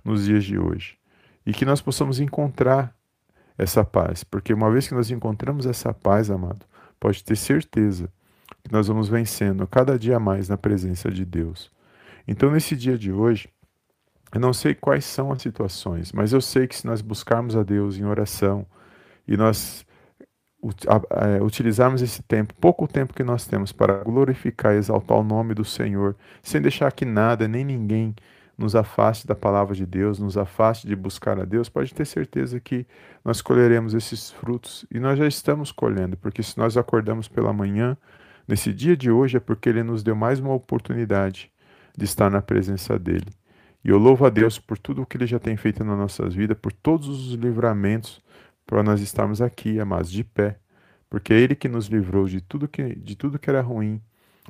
nos 0.05 0.27
dias 0.27 0.45
de 0.45 0.57
hoje. 0.57 0.97
E 1.45 1.53
que 1.53 1.65
nós 1.65 1.81
possamos 1.81 2.21
encontrar 2.21 2.95
essa 3.59 3.85
paz. 3.85 4.23
Porque 4.23 4.55
uma 4.55 4.71
vez 4.71 4.87
que 4.87 4.95
nós 4.95 5.11
encontramos 5.11 5.67
essa 5.67 5.93
paz, 5.93 6.31
amado, 6.31 6.65
pode 7.03 7.25
ter 7.25 7.35
certeza 7.35 8.09
que 8.63 8.71
nós 8.71 8.87
vamos 8.87 9.09
vencendo 9.09 9.67
cada 9.67 9.99
dia 9.99 10.21
mais 10.21 10.49
na 10.49 10.57
presença 10.57 11.11
de 11.11 11.25
Deus. 11.25 11.69
Então, 12.29 12.49
nesse 12.53 12.77
dia 12.77 12.97
de 12.97 13.11
hoje, 13.11 13.49
eu 14.33 14.41
não 14.41 14.53
sei 14.53 14.73
quais 14.73 15.05
são 15.05 15.33
as 15.33 15.43
situações, 15.43 16.13
mas 16.13 16.33
eu 16.33 16.41
sei 16.41 16.69
que 16.69 16.77
se 16.77 16.87
nós 16.87 17.01
buscarmos 17.01 17.57
a 17.57 17.65
Deus 17.65 17.99
em 17.99 18.05
oração 18.05 18.65
e 19.27 19.37
nós 19.37 19.85
é, 21.11 21.43
utilizarmos 21.43 22.03
esse 22.03 22.23
tempo, 22.23 22.55
pouco 22.55 22.87
tempo 22.87 23.13
que 23.13 23.25
nós 23.25 23.49
temos 23.49 23.73
para 23.73 24.05
glorificar 24.05 24.73
e 24.75 24.79
exaltar 24.79 25.19
o 25.19 25.25
nome 25.25 25.55
do 25.55 25.65
Senhor, 25.65 26.15
sem 26.41 26.63
deixar 26.63 26.93
que 26.93 27.05
nada 27.05 27.49
nem 27.49 27.65
ninguém 27.65 28.15
nos 28.57 28.77
afaste 28.77 29.27
da 29.27 29.35
palavra 29.35 29.75
de 29.75 29.87
Deus, 29.87 30.19
nos 30.19 30.37
afaste 30.37 30.87
de 30.87 30.95
buscar 30.95 31.39
a 31.41 31.45
Deus, 31.45 31.69
pode 31.69 31.93
ter 31.95 32.05
certeza 32.05 32.61
que 32.61 32.87
nós 33.25 33.41
colheremos 33.41 33.95
esses 33.95 34.31
frutos 34.31 34.85
e 34.91 34.99
nós 34.99 35.19
já 35.19 35.27
estamos 35.27 35.73
colhendo, 35.73 36.17
porque 36.17 36.43
se 36.43 36.59
nós 36.59 36.77
acordamos 36.77 37.29
pela 37.29 37.53
manhã, 37.53 37.97
nesse 38.47 38.73
dia 38.73 38.97
de 38.97 39.11
hoje, 39.11 39.37
é 39.37 39.41
porque 39.41 39.69
Ele 39.69 39.83
nos 39.83 40.03
deu 40.03 40.15
mais 40.15 40.39
uma 40.39 40.53
oportunidade 40.53 41.51
de 41.97 42.05
estar 42.05 42.31
na 42.31 42.43
presença 42.43 42.99
dEle. 42.99 43.33
E 43.85 43.89
eu 43.89 43.99
louvo 43.99 44.25
a 44.25 44.31
Deus 44.31 44.59
por 44.59 44.79
tudo 44.79 45.03
o 45.03 45.07
que 45.07 45.17
Ele 45.17 45.27
já 45.27 45.39
tem 45.39 45.57
feito 45.57 45.83
nas 45.83 45.99
nossas 45.99 46.35
vidas, 46.35 46.57
por 46.61 46.73
todos 46.73 47.09
os 47.09 47.35
livramentos, 47.35 48.23
para 48.67 48.83
nós 48.83 49.01
estarmos 49.01 49.43
aqui, 49.43 49.81
amados, 49.81 50.11
de 50.11 50.23
pé, 50.23 50.59
porque 51.11 51.33
é 51.33 51.41
Ele 51.41 51.55
que 51.55 51.69
nos 51.69 51.87
livrou 51.87 52.27
de 52.27 52.41
tudo 52.41 52.69
que, 52.69 52.95
de 52.95 53.17
tudo 53.17 53.39
que 53.39 53.51
era 53.51 53.61
ruim, 53.61 54.01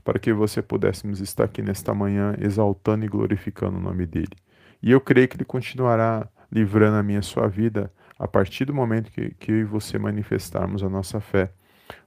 para 0.04 0.18
que 0.18 0.32
você 0.32 0.62
pudéssemos 0.62 1.20
estar 1.20 1.44
aqui 1.44 1.62
nesta 1.62 1.94
manhã 1.94 2.34
exaltando 2.40 3.04
e 3.04 3.08
glorificando 3.08 3.78
o 3.78 3.80
nome 3.80 4.06
dEle. 4.06 4.36
E 4.82 4.90
eu 4.90 5.00
creio 5.00 5.28
que 5.28 5.36
Ele 5.36 5.44
continuará 5.44 6.28
livrando 6.50 6.96
a 6.96 7.02
minha 7.02 7.22
sua 7.22 7.48
vida 7.48 7.92
a 8.18 8.26
partir 8.26 8.64
do 8.64 8.74
momento 8.74 9.10
que, 9.10 9.30
que 9.34 9.52
eu 9.52 9.58
e 9.58 9.64
você 9.64 9.98
manifestarmos 9.98 10.82
a 10.82 10.88
nossa 10.88 11.20
fé 11.20 11.52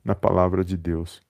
na 0.03 0.15
palavra 0.15 0.63
de 0.63 0.77
Deus. 0.77 1.21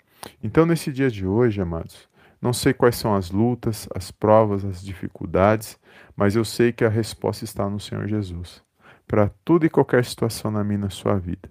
Então, 0.43 0.65
nesse 0.65 0.91
dia 0.91 1.09
de 1.09 1.25
hoje, 1.25 1.61
amados, 1.61 2.07
não 2.41 2.53
sei 2.53 2.73
quais 2.73 2.95
são 2.95 3.15
as 3.15 3.31
lutas, 3.31 3.87
as 3.93 4.11
provas, 4.11 4.63
as 4.65 4.83
dificuldades, 4.83 5.77
mas 6.15 6.35
eu 6.35 6.45
sei 6.45 6.71
que 6.71 6.85
a 6.85 6.89
resposta 6.89 7.43
está 7.43 7.69
no 7.69 7.79
Senhor 7.79 8.07
Jesus 8.07 8.65
para 9.07 9.29
toda 9.43 9.65
e 9.65 9.69
qualquer 9.69 10.03
situação 10.03 10.51
na 10.51 10.63
minha 10.63 10.79
na 10.79 10.89
sua 10.89 11.17
vida. 11.17 11.49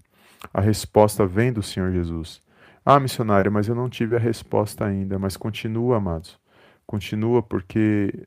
A 0.52 0.60
resposta 0.60 1.26
vem 1.26 1.52
do 1.52 1.62
Senhor 1.62 1.92
Jesus. 1.92 2.40
Ah, 2.84 3.00
missionário, 3.00 3.50
mas 3.50 3.66
eu 3.66 3.74
não 3.74 3.88
tive 3.88 4.16
a 4.16 4.18
resposta 4.18 4.84
ainda. 4.84 5.18
Mas 5.18 5.36
continua, 5.36 5.96
amados. 5.96 6.38
Continua, 6.86 7.42
porque 7.42 8.26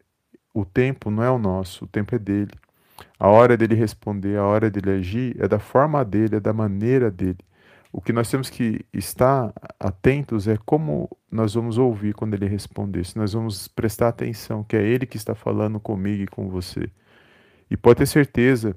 o 0.54 0.66
tempo 0.66 1.12
não 1.12 1.24
é 1.24 1.30
o 1.30 1.38
nosso, 1.38 1.86
o 1.86 1.88
tempo 1.88 2.16
é 2.16 2.20
dele. 2.20 2.54
A 3.20 3.30
hora 3.30 3.56
dele 3.58 3.76
responder, 3.76 4.38
a 4.38 4.44
hora 4.46 4.70
dele 4.72 4.92
agir 4.92 5.36
é 5.40 5.48
da 5.48 5.60
forma 5.60 6.04
dele, 6.04 6.38
é 6.38 6.40
da 6.40 6.54
maneira 6.54 7.12
dele. 7.12 7.38
O 7.92 8.02
que 8.02 8.12
nós 8.14 8.30
temos 8.30 8.50
que 8.50 8.86
estar 8.94 9.54
atentos 9.80 10.48
é 10.48 10.58
como 10.66 11.10
nós 11.32 11.54
vamos 11.54 11.78
ouvir 11.78 12.14
quando 12.14 12.34
ele 12.34 12.48
responder, 12.48 13.06
se 13.06 13.18
nós 13.18 13.34
vamos 13.34 13.68
prestar 13.68 14.10
atenção 14.10 14.64
que 14.64 14.76
é 14.76 14.84
ele 14.84 15.06
que 15.06 15.18
está 15.18 15.36
falando 15.36 15.80
comigo 15.80 16.24
e 16.24 16.28
com 16.28 16.50
você. 16.50 16.90
E 17.70 17.78
pode 17.78 18.00
ter 18.00 18.06
certeza 18.08 18.76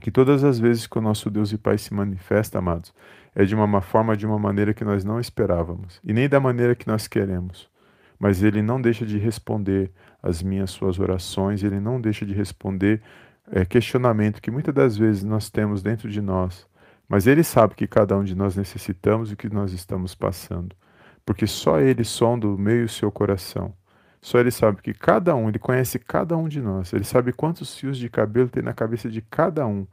que 0.00 0.10
todas 0.10 0.44
as 0.44 0.58
vezes 0.58 0.86
que 0.86 0.98
o 0.98 1.00
nosso 1.02 1.30
Deus 1.30 1.52
e 1.52 1.58
Pai 1.58 1.78
se 1.78 1.92
manifesta, 1.92 2.58
amados, 2.58 2.92
é 3.38 3.44
de 3.44 3.54
uma 3.54 3.80
forma, 3.80 4.16
de 4.16 4.26
uma 4.26 4.36
maneira 4.36 4.74
que 4.74 4.84
nós 4.84 5.04
não 5.04 5.20
esperávamos, 5.20 6.00
e 6.02 6.12
nem 6.12 6.28
da 6.28 6.40
maneira 6.40 6.74
que 6.74 6.88
nós 6.88 7.06
queremos. 7.06 7.70
Mas 8.18 8.42
Ele 8.42 8.60
não 8.60 8.82
deixa 8.82 9.06
de 9.06 9.16
responder 9.16 9.92
as 10.20 10.42
minhas 10.42 10.72
suas 10.72 10.98
orações, 10.98 11.62
Ele 11.62 11.78
não 11.78 12.00
deixa 12.00 12.26
de 12.26 12.34
responder 12.34 13.00
é, 13.52 13.64
questionamento 13.64 14.42
que 14.42 14.50
muitas 14.50 14.74
das 14.74 14.96
vezes 14.96 15.22
nós 15.22 15.48
temos 15.48 15.84
dentro 15.84 16.10
de 16.10 16.20
nós. 16.20 16.66
Mas 17.08 17.28
Ele 17.28 17.44
sabe 17.44 17.76
que 17.76 17.86
cada 17.86 18.18
um 18.18 18.24
de 18.24 18.34
nós 18.34 18.56
necessitamos 18.56 19.30
e 19.30 19.36
que 19.36 19.48
nós 19.48 19.72
estamos 19.72 20.16
passando. 20.16 20.74
Porque 21.24 21.46
só 21.46 21.78
Ele 21.78 22.02
sonda 22.02 22.48
o 22.48 22.58
meio 22.58 22.86
e 22.86 22.88
seu 22.88 23.12
coração. 23.12 23.72
Só 24.20 24.40
Ele 24.40 24.50
sabe 24.50 24.82
que 24.82 24.92
cada 24.92 25.36
um, 25.36 25.48
Ele 25.48 25.60
conhece 25.60 25.96
cada 26.00 26.36
um 26.36 26.48
de 26.48 26.60
nós. 26.60 26.92
Ele 26.92 27.04
sabe 27.04 27.32
quantos 27.32 27.78
fios 27.78 27.98
de 27.98 28.10
cabelo 28.10 28.48
tem 28.48 28.64
na 28.64 28.72
cabeça 28.72 29.08
de 29.08 29.22
cada 29.22 29.64
um. 29.64 29.86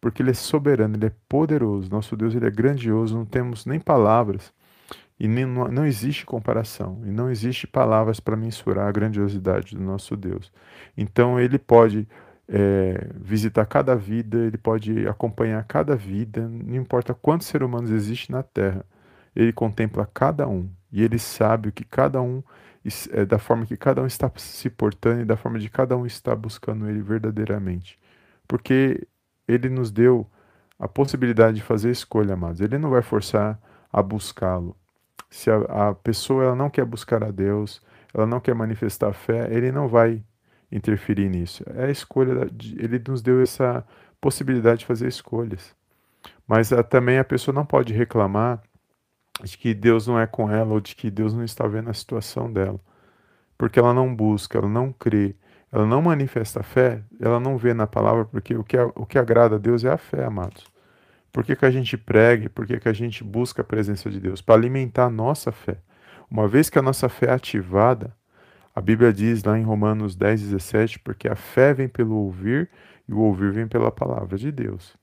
Porque 0.00 0.22
Ele 0.22 0.30
é 0.30 0.34
soberano, 0.34 0.96
Ele 0.96 1.06
é 1.06 1.12
poderoso. 1.28 1.90
Nosso 1.90 2.16
Deus, 2.16 2.34
Ele 2.34 2.46
é 2.46 2.50
grandioso. 2.50 3.16
Não 3.16 3.24
temos 3.24 3.66
nem 3.66 3.78
palavras. 3.78 4.52
E 5.18 5.28
nem, 5.28 5.44
não, 5.44 5.68
não 5.68 5.84
existe 5.84 6.24
comparação. 6.24 7.02
E 7.04 7.10
não 7.10 7.30
existe 7.30 7.66
palavras 7.66 8.18
para 8.18 8.36
mensurar 8.36 8.88
a 8.88 8.92
grandiosidade 8.92 9.76
do 9.76 9.82
nosso 9.82 10.16
Deus. 10.16 10.50
Então 10.96 11.38
Ele 11.38 11.58
pode 11.58 12.08
é, 12.48 13.08
visitar 13.14 13.66
cada 13.66 13.94
vida, 13.94 14.38
Ele 14.38 14.56
pode 14.56 15.06
acompanhar 15.06 15.62
cada 15.64 15.94
vida. 15.94 16.48
Não 16.48 16.76
importa 16.76 17.12
quantos 17.12 17.46
seres 17.46 17.66
humanos 17.66 17.90
existem 17.90 18.34
na 18.34 18.42
Terra. 18.42 18.84
Ele 19.36 19.52
contempla 19.52 20.08
cada 20.12 20.48
um. 20.48 20.68
E 20.90 21.02
Ele 21.02 21.18
sabe 21.18 21.68
o 21.68 21.72
que 21.72 21.84
cada 21.84 22.20
um 22.20 22.42
é, 23.12 23.26
da 23.26 23.38
forma 23.38 23.66
que 23.66 23.76
cada 23.76 24.02
um 24.02 24.06
está 24.06 24.30
se 24.36 24.70
portando 24.70 25.20
e 25.20 25.24
da 25.24 25.36
forma 25.36 25.58
de 25.58 25.68
cada 25.68 25.96
um 25.96 26.06
está 26.06 26.34
buscando 26.34 26.88
Ele 26.88 27.02
verdadeiramente. 27.02 27.98
Porque 28.48 29.06
Ele 29.50 29.68
nos 29.68 29.90
deu 29.90 30.26
a 30.78 30.88
possibilidade 30.88 31.56
de 31.56 31.62
fazer 31.62 31.90
escolha, 31.90 32.34
amados. 32.34 32.60
Ele 32.60 32.78
não 32.78 32.90
vai 32.90 33.02
forçar 33.02 33.60
a 33.92 34.02
buscá-lo. 34.02 34.76
Se 35.28 35.50
a, 35.50 35.90
a, 35.90 35.94
pessoa 35.94 36.44
ela 36.44 36.56
não 36.56 36.70
quer 36.70 36.84
buscar 36.84 37.22
a 37.22 37.30
Deus, 37.30 37.82
ela 38.12 38.26
não 38.26 38.40
quer 38.40 38.54
manifestar 38.54 39.12
fé, 39.12 39.48
Ele 39.52 39.70
não 39.70 39.88
vai 39.88 40.22
interferir 40.72 41.28
nisso. 41.28 41.62
É 41.74 41.84
a 41.84 41.90
escolha, 41.90 42.50
Ele 42.76 43.00
nos 43.06 43.22
deu 43.22 43.42
essa 43.42 43.84
possibilidade 44.20 44.80
de 44.80 44.86
fazer 44.86 45.06
escolhas. 45.06 45.74
Mas 46.46 46.72
a, 46.72 46.82
também 46.82 47.18
a 47.18 47.24
pessoa 47.24 47.54
não 47.54 47.64
pode 47.64 47.92
reclamar 47.92 48.62
de 49.42 49.56
que 49.56 49.74
Deus 49.74 50.06
não 50.06 50.18
é 50.18 50.26
com 50.26 50.50
ela 50.50 50.72
ou 50.72 50.80
de 50.80 50.94
que 50.94 51.10
Deus 51.10 51.32
não 51.34 51.44
está 51.44 51.66
vendo 51.66 51.90
a 51.90 51.94
situação 51.94 52.52
dela. 52.52 52.80
Porque 53.56 53.78
ela 53.78 53.94
não 53.94 54.14
busca, 54.14 54.58
ela 54.58 54.68
não 54.68 54.92
crê, 54.92 55.36
ela 55.72 55.86
não 55.86 56.02
manifesta 56.02 56.60
a 56.60 56.62
fé, 56.62 57.02
ela 57.20 57.38
não 57.38 57.56
vê 57.56 57.72
na 57.72 57.86
palavra, 57.86 58.24
porque 58.24 58.56
o 58.56 58.64
que, 58.64 58.76
o 58.78 59.06
que 59.06 59.18
agrada 59.18 59.56
a 59.56 59.58
Deus 59.58 59.84
é 59.84 59.90
a 59.90 59.96
fé, 59.96 60.24
amados. 60.24 60.64
Por 61.32 61.44
que, 61.44 61.54
que 61.54 61.64
a 61.64 61.70
gente 61.70 61.96
prega? 61.96 62.50
Por 62.50 62.66
que, 62.66 62.80
que 62.80 62.88
a 62.88 62.92
gente 62.92 63.22
busca 63.22 63.62
a 63.62 63.64
presença 63.64 64.10
de 64.10 64.18
Deus? 64.18 64.42
Para 64.42 64.56
alimentar 64.56 65.04
a 65.04 65.10
nossa 65.10 65.52
fé. 65.52 65.78
Uma 66.28 66.48
vez 66.48 66.68
que 66.68 66.78
a 66.78 66.82
nossa 66.82 67.08
fé 67.08 67.26
é 67.26 67.32
ativada, 67.32 68.12
a 68.74 68.80
Bíblia 68.80 69.12
diz 69.12 69.44
lá 69.44 69.58
em 69.58 69.62
Romanos 69.62 70.16
10, 70.16 70.42
17, 70.42 70.98
porque 71.00 71.28
a 71.28 71.36
fé 71.36 71.72
vem 71.72 71.88
pelo 71.88 72.16
ouvir 72.16 72.68
e 73.08 73.12
o 73.12 73.18
ouvir 73.18 73.52
vem 73.52 73.66
pela 73.66 73.90
palavra 73.92 74.36
de 74.36 74.50
Deus. 74.50 74.96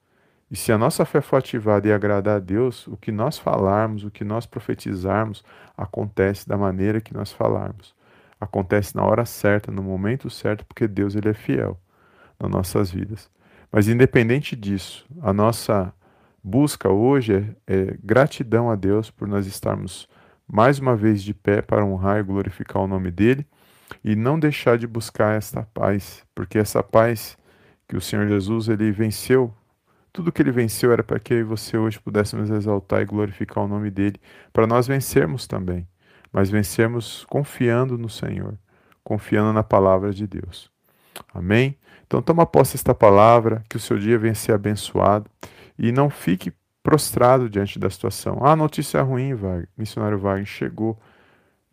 E 0.50 0.56
se 0.56 0.72
a 0.72 0.78
nossa 0.78 1.04
fé 1.04 1.20
for 1.20 1.38
ativada 1.38 1.88
e 1.88 1.92
agradar 1.92 2.38
a 2.38 2.40
Deus, 2.40 2.88
o 2.88 2.96
que 2.96 3.12
nós 3.12 3.38
falarmos, 3.38 4.06
o 4.06 4.12
que 4.12 4.24
nós 4.24 4.46
profetizarmos, 4.46 5.44
acontece 5.78 6.48
da 6.48 6.58
maneira 6.58 7.02
que 7.02 7.14
nós 7.14 7.32
falarmos. 7.32 7.94
Acontece 8.40 8.96
na 8.96 9.04
hora 9.04 9.26
certa, 9.26 9.72
no 9.72 9.84
momento 9.84 10.30
certo, 10.30 10.66
porque 10.66 10.88
Deus 10.88 11.16
ele 11.16 11.30
é 11.30 11.34
fiel 11.34 11.80
nas 12.40 12.52
nossas 12.52 12.92
vidas. 12.92 13.30
Mas 13.72 13.88
independente 13.88 14.56
disso, 14.56 15.06
a 15.22 15.34
nossa 15.34 15.94
busca 16.44 16.90
hoje 16.90 17.34
é, 17.68 17.74
é 17.74 17.98
gratidão 18.04 18.70
a 18.70 18.76
Deus 18.76 19.10
por 19.12 19.28
nós 19.28 19.48
estarmos 19.48 20.08
mais 20.48 20.80
uma 20.80 20.96
vez 20.96 21.22
de 21.24 21.34
pé 21.34 21.62
para 21.62 21.84
honrar 21.86 22.20
e 22.20 22.24
glorificar 22.24 22.82
o 22.82 22.88
nome 22.88 23.12
dele 23.12 23.46
e 24.04 24.16
não 24.16 24.40
deixar 24.40 24.78
de 24.78 24.88
buscar 24.88 25.38
esta 25.38 25.64
paz, 25.64 26.24
porque 26.36 26.58
essa 26.58 26.82
paz 26.84 27.38
que 27.88 27.98
o 27.98 28.02
Senhor 28.02 28.28
Jesus 28.28 28.70
ele 28.70 28.92
venceu 28.92 29.54
Tudo 30.12 30.32
que 30.32 30.42
ele 30.42 30.52
venceu 30.52 30.92
era 30.92 31.04
para 31.04 31.20
que 31.20 31.44
você 31.44 31.78
hoje 31.78 32.00
pudéssemos 32.00 32.50
exaltar 32.50 33.02
e 33.02 33.06
glorificar 33.06 33.64
o 33.64 33.68
nome 33.68 33.92
dele, 33.92 34.20
para 34.52 34.66
nós 34.68 34.88
vencermos 34.88 35.48
também, 35.48 35.88
mas 36.38 36.52
vencermos 36.52 37.26
confiando 37.26 37.98
no 37.98 38.08
Senhor, 38.08 38.60
confiando 39.04 39.52
na 39.52 39.64
palavra 39.64 40.14
de 40.14 40.28
Deus. 40.28 40.70
Amém? 41.34 41.76
Então 42.06 42.22
toma 42.22 42.46
posse 42.46 42.76
esta 42.76 42.94
palavra, 42.94 43.64
que 43.68 43.76
o 43.76 43.80
seu 43.80 43.98
dia 43.98 44.20
venha 44.20 44.36
ser 44.36 44.52
abençoado 44.52 45.28
e 45.80 45.92
não 45.92 46.12
fique 46.12 46.54
prostrado 46.84 47.50
diante 47.50 47.80
da 47.80 47.90
situação. 47.90 48.38
Ah, 48.44 48.56
notícia 48.56 49.02
ruim, 49.02 49.34
Wagner, 49.34 49.68
missionário 49.76 50.20
Wagner, 50.20 50.46
chegou. 50.46 51.00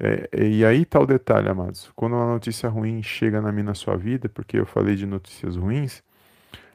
É, 0.00 0.30
e 0.32 0.64
aí 0.64 0.80
está 0.80 0.98
o 0.98 1.04
detalhe, 1.04 1.50
amados. 1.50 1.92
Quando 1.94 2.14
uma 2.14 2.32
notícia 2.32 2.66
ruim 2.66 3.02
chega 3.02 3.42
na 3.42 3.52
minha 3.52 3.64
na 3.64 3.74
sua 3.74 3.98
vida, 3.98 4.30
porque 4.30 4.58
eu 4.58 4.64
falei 4.64 4.96
de 4.96 5.04
notícias 5.04 5.56
ruins, 5.56 6.02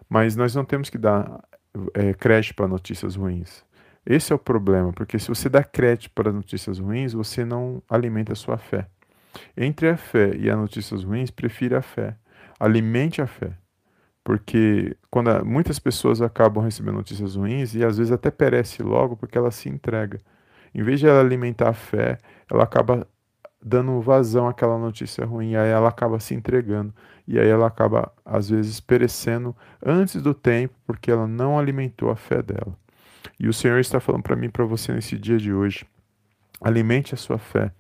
mas 0.08 0.36
nós 0.36 0.54
não 0.54 0.64
temos 0.64 0.92
que 0.92 0.98
dar 1.00 1.44
é, 1.96 2.14
crédito 2.14 2.54
para 2.54 2.68
notícias 2.68 3.16
ruins. 3.16 3.66
Esse 4.10 4.34
é 4.34 4.36
o 4.36 4.40
problema, 4.40 4.92
porque 4.92 5.20
se 5.20 5.28
você 5.28 5.48
dá 5.48 5.64
crédito 5.64 6.12
para 6.16 6.34
notícias 6.34 6.80
ruins, 6.80 7.14
você 7.14 7.46
não 7.46 7.80
alimenta 7.88 8.34
a 8.34 8.36
sua 8.36 8.58
fé. 8.58 8.88
Entre 9.56 9.88
a 9.88 9.98
fé 9.98 10.36
e 10.36 10.50
as 10.50 10.58
notícias 10.58 11.04
ruins, 11.04 11.30
prefira 11.30 11.78
a 11.78 11.82
fé. 11.84 12.18
Alimente 12.60 13.22
a 13.22 13.28
fé. 13.28 13.52
Porque 14.24 14.98
quando 15.12 15.46
muitas 15.46 15.78
pessoas 15.78 16.24
acabam 16.24 16.64
recebendo 16.64 16.96
notícias 16.96 17.36
ruins 17.36 17.76
e 17.76 17.86
às 17.86 18.00
vezes 18.00 18.12
até 18.12 18.32
perece 18.32 18.82
logo 18.82 19.16
porque 19.16 19.38
ela 19.38 19.52
se 19.52 19.70
entrega. 19.70 20.20
Em 20.74 20.82
vez 20.82 21.00
de 21.00 21.08
ela 21.08 21.20
alimentar 21.20 21.70
a 21.70 21.74
fé, 21.74 22.18
ela 22.52 22.64
acaba 22.64 23.08
dando 23.62 24.02
vazão 24.02 24.48
àquela 24.48 24.78
notícia 24.80 25.24
ruim, 25.24 25.56
aí 25.56 25.70
ela 25.70 25.90
acaba 25.90 26.20
se 26.20 26.34
entregando 26.34 26.94
e 27.28 27.40
aí 27.40 27.48
ela 27.48 27.68
acaba 27.68 28.12
às 28.26 28.50
vezes 28.50 28.80
perecendo 28.80 29.56
antes 29.86 30.20
do 30.20 30.34
tempo 30.34 30.74
porque 30.88 31.12
ela 31.12 31.28
não 31.28 31.60
alimentou 31.60 32.10
a 32.10 32.16
fé 32.16 32.42
dela. 32.42 32.76
E 33.40 33.48
o 33.48 33.54
Senhor 33.54 33.80
está 33.80 34.00
falando 34.00 34.24
para 34.24 34.36
mim, 34.36 34.50
para 34.50 34.66
você 34.66 34.94
nesse 34.94 35.18
dia 35.18 35.38
de 35.38 35.54
hoje, 35.54 35.86
alimente 36.62 37.14
a 37.14 37.18
sua 37.18 37.38
fé 37.38 37.72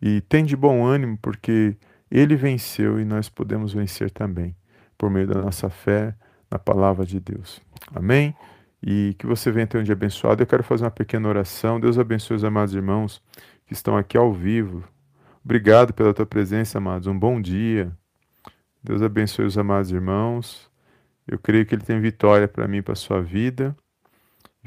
e 0.00 0.20
tem 0.22 0.44
de 0.44 0.56
bom 0.56 0.86
ânimo 0.86 1.18
porque 1.20 1.76
ele 2.10 2.36
venceu 2.36 3.00
e 3.00 3.04
nós 3.04 3.28
podemos 3.28 3.72
vencer 3.72 4.10
também, 4.10 4.56
por 4.96 5.10
meio 5.10 5.26
da 5.26 5.42
nossa 5.42 5.68
fé 5.68 6.14
na 6.50 6.58
palavra 6.58 7.04
de 7.04 7.20
Deus. 7.20 7.60
Amém? 7.94 8.34
E 8.82 9.14
que 9.18 9.26
você 9.26 9.50
venha 9.50 9.66
ter 9.66 9.78
um 9.78 9.82
dia 9.82 9.92
abençoado. 9.92 10.42
Eu 10.42 10.46
quero 10.46 10.62
fazer 10.62 10.84
uma 10.84 10.90
pequena 10.90 11.28
oração. 11.28 11.80
Deus 11.80 11.98
abençoe 11.98 12.36
os 12.36 12.44
amados 12.44 12.74
irmãos 12.74 13.20
que 13.66 13.72
estão 13.72 13.96
aqui 13.96 14.16
ao 14.16 14.32
vivo. 14.32 14.84
Obrigado 15.44 15.92
pela 15.92 16.14
tua 16.14 16.24
presença, 16.24 16.78
amados. 16.78 17.08
Um 17.08 17.18
bom 17.18 17.40
dia. 17.40 17.92
Deus 18.82 19.02
abençoe 19.02 19.44
os 19.44 19.58
amados 19.58 19.90
irmãos. 19.90 20.70
Eu 21.26 21.38
creio 21.38 21.66
que 21.66 21.74
Ele 21.74 21.82
tem 21.82 22.00
vitória 22.00 22.46
para 22.46 22.68
mim 22.68 22.80
para 22.80 22.92
a 22.92 22.96
sua 22.96 23.20
vida. 23.20 23.76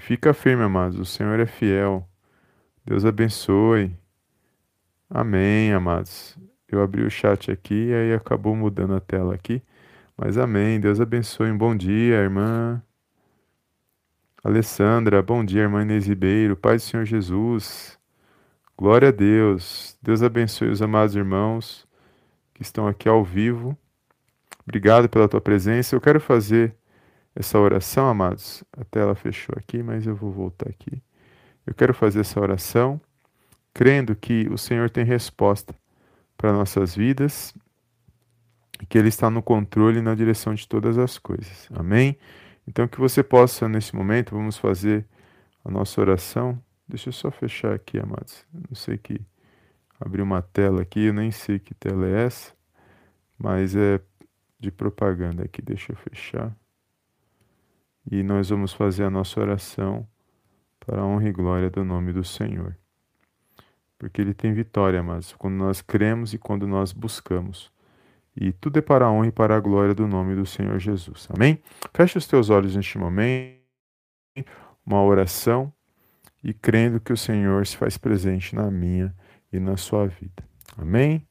Fica 0.02 0.34
firme, 0.34 0.64
amados. 0.64 1.00
O 1.00 1.06
Senhor 1.06 1.40
é 1.40 1.46
fiel. 1.46 2.10
Deus 2.84 3.06
abençoe. 3.06 3.96
Amém, 5.08 5.72
amados. 5.74 6.36
Eu 6.68 6.82
abri 6.82 7.04
o 7.04 7.10
chat 7.10 7.52
aqui 7.52 7.90
e 7.90 7.94
aí 7.94 8.14
acabou 8.14 8.56
mudando 8.56 8.96
a 8.96 9.00
tela 9.00 9.36
aqui. 9.36 9.62
Mas 10.18 10.40
amém. 10.40 10.80
Deus 10.80 11.00
abençoe. 11.00 11.52
Um 11.52 11.58
bom 11.58 11.76
dia, 11.76 12.16
irmã. 12.16 12.82
Alessandra, 14.44 15.22
bom 15.22 15.46
dia, 15.46 15.62
irmã 15.62 15.84
Inês 15.84 16.08
Ribeiro. 16.08 16.58
Pai 16.58 16.78
do 16.78 16.82
Senhor 16.82 17.06
Jesus. 17.06 17.96
Glória 18.76 19.10
a 19.10 19.12
Deus. 19.12 19.96
Deus 20.02 20.24
abençoe 20.24 20.70
os 20.70 20.82
amados 20.82 21.16
irmãos 21.16 21.88
que 22.56 22.64
estão 22.64 22.88
aqui 22.88 23.08
ao 23.08 23.24
vivo. 23.24 23.78
Obrigado 24.64 25.08
pela 25.08 25.30
tua 25.30 25.40
presença. 25.40 25.96
Eu 25.96 26.02
quero 26.02 26.20
fazer 26.20 26.76
essa 27.36 27.60
oração, 27.60 28.08
amados. 28.08 28.64
A 28.78 28.84
tela 28.84 29.16
fechou 29.16 29.56
aqui, 29.58 29.82
mas 29.82 30.06
eu 30.06 30.16
vou 30.16 30.32
voltar 30.32 30.70
aqui. 30.70 31.02
Eu 31.66 31.74
quero 31.74 31.94
fazer 31.94 32.22
essa 32.22 32.40
oração 32.40 33.00
crendo 33.74 34.16
que 34.16 34.48
o 34.50 34.58
Senhor 34.58 34.90
tem 34.90 35.06
resposta 35.06 35.74
para 36.38 36.52
nossas 36.52 36.96
vidas 36.96 37.54
e 38.82 38.86
que 38.86 38.98
Ele 38.98 39.10
está 39.10 39.30
no 39.30 39.42
controle 39.42 40.00
e 40.00 40.02
na 40.02 40.16
direção 40.16 40.54
de 40.54 40.68
todas 40.68 40.98
as 40.98 41.18
coisas. 41.18 41.68
Amém? 41.74 42.18
Então, 42.68 42.88
que 42.88 43.00
você 43.00 43.24
possa, 43.24 43.68
nesse 43.68 43.96
momento, 43.96 44.36
vamos 44.36 44.58
fazer 44.58 45.06
a 45.64 45.72
nossa 45.72 46.00
oração. 46.02 46.62
Deixa 46.88 47.10
eu 47.10 47.14
só 47.14 47.32
fechar 47.32 47.74
aqui, 47.74 48.00
amados. 48.00 48.46
Não 48.54 48.76
sei 48.76 48.98
que. 48.98 49.22
Abrir 50.00 50.24
uma 50.24 50.42
tela 50.42 50.82
aqui, 50.82 51.06
eu 51.06 51.14
nem 51.14 51.30
sei 51.30 51.60
que 51.60 51.76
tela 51.76 52.08
é 52.08 52.26
essa, 52.26 52.54
mas 53.38 53.76
é 53.76 54.02
de 54.60 54.72
propaganda 54.72 55.44
aqui. 55.44 55.62
Deixa 55.62 55.92
eu 55.92 55.96
fechar. 55.96 56.56
E 58.10 58.24
nós 58.24 58.50
vamos 58.50 58.74
fazer 58.74 59.04
a 59.04 59.10
nossa 59.10 59.40
oração 59.40 60.08
para 60.80 61.02
a 61.02 61.06
honra 61.06 61.30
e 61.30 61.32
glória 61.32 61.70
do 61.70 61.84
nome 61.84 62.14
do 62.14 62.24
Senhor 62.24 62.76
porque 64.02 64.20
ele 64.20 64.34
tem 64.34 64.52
vitória, 64.52 65.04
mas 65.04 65.32
quando 65.34 65.54
nós 65.54 65.80
cremos 65.80 66.34
e 66.34 66.40
quando 66.40 66.66
nós 66.66 66.92
buscamos. 66.92 67.72
E 68.36 68.52
tudo 68.52 68.80
é 68.80 68.82
para 68.82 69.06
a 69.06 69.12
honra 69.12 69.28
e 69.28 69.32
para 69.32 69.56
a 69.56 69.60
glória 69.60 69.94
do 69.94 70.08
nome 70.08 70.34
do 70.34 70.44
Senhor 70.44 70.80
Jesus. 70.80 71.28
Amém? 71.32 71.62
Feche 71.94 72.18
os 72.18 72.26
teus 72.26 72.50
olhos 72.50 72.76
neste 72.76 72.98
momento, 72.98 73.62
uma 74.84 75.04
oração 75.04 75.72
e 76.44 76.52
crendo 76.52 77.00
que 77.00 77.14
o 77.14 77.18
Senhor 77.18 77.64
se 77.68 77.78
faz 77.78 77.96
presente 77.96 78.56
na 78.56 78.72
minha 78.72 79.16
e 79.54 79.60
na 79.60 79.78
sua 79.78 80.08
vida. 80.08 80.44
Amém? 80.76 81.24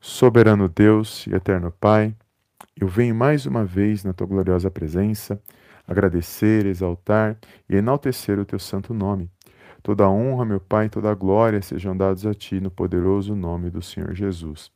Soberano 0.00 0.66
Deus 0.66 1.26
e 1.26 1.34
eterno 1.34 1.70
Pai, 1.70 2.16
eu 2.80 2.88
venho 2.88 3.14
mais 3.14 3.46
uma 3.46 3.64
vez 3.64 4.04
na 4.04 4.12
tua 4.12 4.26
gloriosa 4.26 4.70
presença 4.70 5.40
agradecer, 5.86 6.66
exaltar 6.66 7.38
e 7.68 7.76
enaltecer 7.76 8.38
o 8.38 8.44
teu 8.44 8.58
santo 8.58 8.94
nome 8.94 9.30
Toda 9.82 10.04
a 10.04 10.10
honra, 10.10 10.44
meu 10.44 10.60
Pai, 10.60 10.90
toda 10.90 11.10
a 11.10 11.14
glória 11.14 11.62
sejam 11.62 11.96
dados 11.96 12.26
a 12.26 12.34
Ti 12.34 12.60
no 12.60 12.70
poderoso 12.70 13.34
nome 13.34 13.70
do 13.70 13.80
Senhor 13.80 14.14
Jesus. 14.14 14.70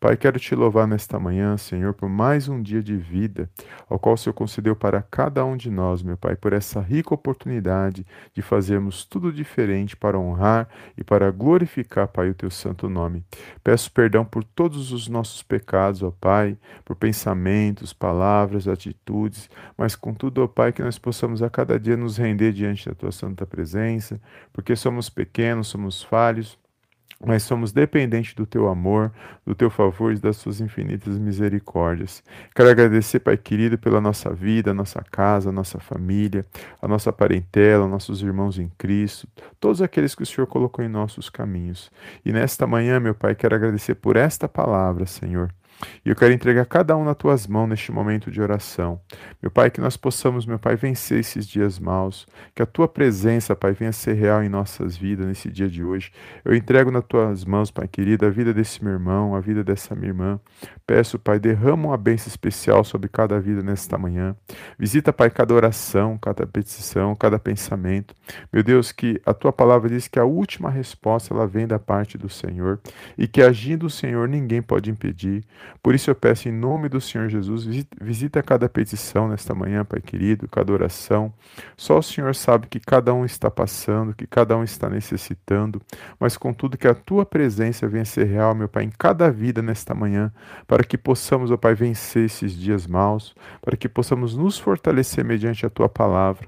Pai, 0.00 0.16
quero 0.16 0.38
te 0.38 0.54
louvar 0.54 0.86
nesta 0.86 1.18
manhã, 1.18 1.56
Senhor, 1.56 1.92
por 1.92 2.08
mais 2.08 2.48
um 2.48 2.62
dia 2.62 2.80
de 2.80 2.96
vida, 2.96 3.50
ao 3.90 3.98
qual 3.98 4.14
o 4.14 4.16
Senhor 4.16 4.32
concedeu 4.32 4.76
para 4.76 5.02
cada 5.02 5.44
um 5.44 5.56
de 5.56 5.72
nós, 5.72 6.04
meu 6.04 6.16
Pai, 6.16 6.36
por 6.36 6.52
essa 6.52 6.80
rica 6.80 7.12
oportunidade 7.12 8.06
de 8.32 8.40
fazermos 8.40 9.04
tudo 9.04 9.32
diferente 9.32 9.96
para 9.96 10.16
honrar 10.16 10.68
e 10.96 11.02
para 11.02 11.32
glorificar, 11.32 12.06
Pai, 12.06 12.30
o 12.30 12.34
teu 12.34 12.48
santo 12.48 12.88
nome. 12.88 13.24
Peço 13.64 13.90
perdão 13.90 14.24
por 14.24 14.44
todos 14.44 14.92
os 14.92 15.08
nossos 15.08 15.42
pecados, 15.42 16.00
ó 16.00 16.12
Pai, 16.12 16.56
por 16.84 16.94
pensamentos, 16.94 17.92
palavras, 17.92 18.68
atitudes, 18.68 19.50
mas 19.76 19.96
contudo, 19.96 20.44
ó 20.44 20.46
Pai, 20.46 20.72
que 20.72 20.82
nós 20.82 20.96
possamos 20.96 21.42
a 21.42 21.50
cada 21.50 21.78
dia 21.78 21.96
nos 21.96 22.16
render 22.16 22.52
diante 22.52 22.88
da 22.88 22.94
tua 22.94 23.10
santa 23.10 23.44
presença, 23.44 24.20
porque 24.52 24.76
somos 24.76 25.10
pequenos, 25.10 25.66
somos 25.66 26.04
falhos 26.04 26.56
mas 27.24 27.42
somos 27.42 27.72
dependentes 27.72 28.34
do 28.34 28.46
teu 28.46 28.68
amor, 28.68 29.12
do 29.44 29.54
teu 29.54 29.68
favor 29.68 30.12
e 30.12 30.18
das 30.18 30.36
suas 30.36 30.60
infinitas 30.60 31.18
misericórdias. 31.18 32.22
Quero 32.54 32.70
agradecer, 32.70 33.18
Pai 33.18 33.36
querido, 33.36 33.76
pela 33.76 34.00
nossa 34.00 34.32
vida, 34.32 34.72
nossa 34.72 35.02
casa, 35.10 35.50
nossa 35.50 35.80
família, 35.80 36.46
a 36.80 36.86
nossa 36.86 37.12
parentela, 37.12 37.88
nossos 37.88 38.22
irmãos 38.22 38.58
em 38.58 38.70
Cristo, 38.78 39.26
todos 39.58 39.82
aqueles 39.82 40.14
que 40.14 40.22
o 40.22 40.26
Senhor 40.26 40.46
colocou 40.46 40.84
em 40.84 40.88
nossos 40.88 41.28
caminhos. 41.28 41.90
E 42.24 42.32
nesta 42.32 42.66
manhã, 42.66 43.00
meu 43.00 43.14
Pai, 43.14 43.34
quero 43.34 43.54
agradecer 43.54 43.96
por 43.96 44.16
esta 44.16 44.48
palavra, 44.48 45.04
Senhor. 45.04 45.52
E 46.04 46.10
eu 46.10 46.16
quero 46.16 46.32
entregar 46.32 46.64
cada 46.66 46.96
um 46.96 47.04
nas 47.04 47.16
tuas 47.16 47.46
mãos 47.46 47.68
neste 47.68 47.92
momento 47.92 48.30
de 48.30 48.40
oração. 48.40 49.00
Meu 49.42 49.50
Pai, 49.50 49.70
que 49.70 49.80
nós 49.80 49.96
possamos, 49.96 50.46
meu 50.46 50.58
Pai, 50.58 50.76
vencer 50.76 51.20
esses 51.20 51.46
dias 51.46 51.78
maus. 51.78 52.26
Que 52.54 52.62
a 52.62 52.66
tua 52.66 52.88
presença, 52.88 53.54
Pai, 53.54 53.72
venha 53.72 53.92
ser 53.92 54.14
real 54.14 54.42
em 54.42 54.48
nossas 54.48 54.96
vidas 54.96 55.26
nesse 55.26 55.48
dia 55.50 55.68
de 55.68 55.84
hoje. 55.84 56.10
Eu 56.44 56.54
entrego 56.54 56.90
nas 56.90 57.04
tuas 57.04 57.44
mãos, 57.44 57.70
Pai 57.70 57.86
querido, 57.86 58.26
a 58.26 58.30
vida 58.30 58.52
desse 58.52 58.82
meu 58.82 58.92
irmão, 58.92 59.34
a 59.34 59.40
vida 59.40 59.62
dessa 59.62 59.94
minha 59.94 60.08
irmã. 60.08 60.40
Peço, 60.86 61.18
Pai, 61.18 61.38
derrama 61.38 61.88
uma 61.88 61.96
bênção 61.96 62.28
especial 62.28 62.82
sobre 62.84 63.08
cada 63.08 63.38
vida 63.40 63.62
nesta 63.62 63.98
manhã. 63.98 64.34
Visita, 64.78 65.12
Pai, 65.12 65.30
cada 65.30 65.54
oração, 65.54 66.18
cada 66.18 66.46
petição, 66.46 67.14
cada 67.14 67.38
pensamento. 67.38 68.14
Meu 68.52 68.62
Deus, 68.62 68.92
que 68.92 69.20
a 69.24 69.34
tua 69.34 69.52
palavra 69.52 69.88
diz 69.88 70.08
que 70.08 70.18
a 70.18 70.24
última 70.24 70.70
resposta 70.70 71.34
ela 71.34 71.46
vem 71.46 71.66
da 71.66 71.78
parte 71.78 72.16
do 72.16 72.28
Senhor 72.28 72.80
e 73.16 73.26
que 73.26 73.42
agindo 73.42 73.86
o 73.86 73.90
Senhor 73.90 74.28
ninguém 74.28 74.62
pode 74.62 74.90
impedir. 74.90 75.44
Por 75.82 75.94
isso 75.94 76.10
eu 76.10 76.14
peço 76.14 76.48
em 76.48 76.52
nome 76.52 76.88
do 76.88 77.00
Senhor 77.00 77.28
Jesus, 77.28 77.66
visita 78.00 78.42
cada 78.42 78.68
petição 78.68 79.28
nesta 79.28 79.54
manhã, 79.54 79.84
Pai 79.84 80.00
querido, 80.00 80.48
cada 80.48 80.72
oração. 80.72 81.32
Só 81.76 81.98
o 81.98 82.02
Senhor 82.02 82.34
sabe 82.34 82.66
que 82.66 82.80
cada 82.80 83.12
um 83.14 83.24
está 83.24 83.50
passando, 83.50 84.14
que 84.14 84.26
cada 84.26 84.56
um 84.56 84.64
está 84.64 84.88
necessitando, 84.90 85.80
mas 86.18 86.36
contudo 86.36 86.78
que 86.78 86.88
a 86.88 86.94
tua 86.94 87.24
presença 87.24 87.86
venha 87.88 88.04
ser 88.04 88.26
real, 88.26 88.54
meu 88.54 88.68
Pai, 88.68 88.84
em 88.84 88.92
cada 88.96 89.30
vida 89.30 89.62
nesta 89.62 89.94
manhã, 89.94 90.32
para 90.66 90.84
que 90.84 90.98
possamos, 90.98 91.50
ó 91.50 91.56
Pai, 91.56 91.74
vencer 91.74 92.24
esses 92.26 92.52
dias 92.52 92.86
maus, 92.86 93.34
para 93.60 93.76
que 93.76 93.88
possamos 93.88 94.36
nos 94.36 94.58
fortalecer 94.58 95.24
mediante 95.24 95.64
a 95.64 95.70
tua 95.70 95.88
palavra. 95.88 96.46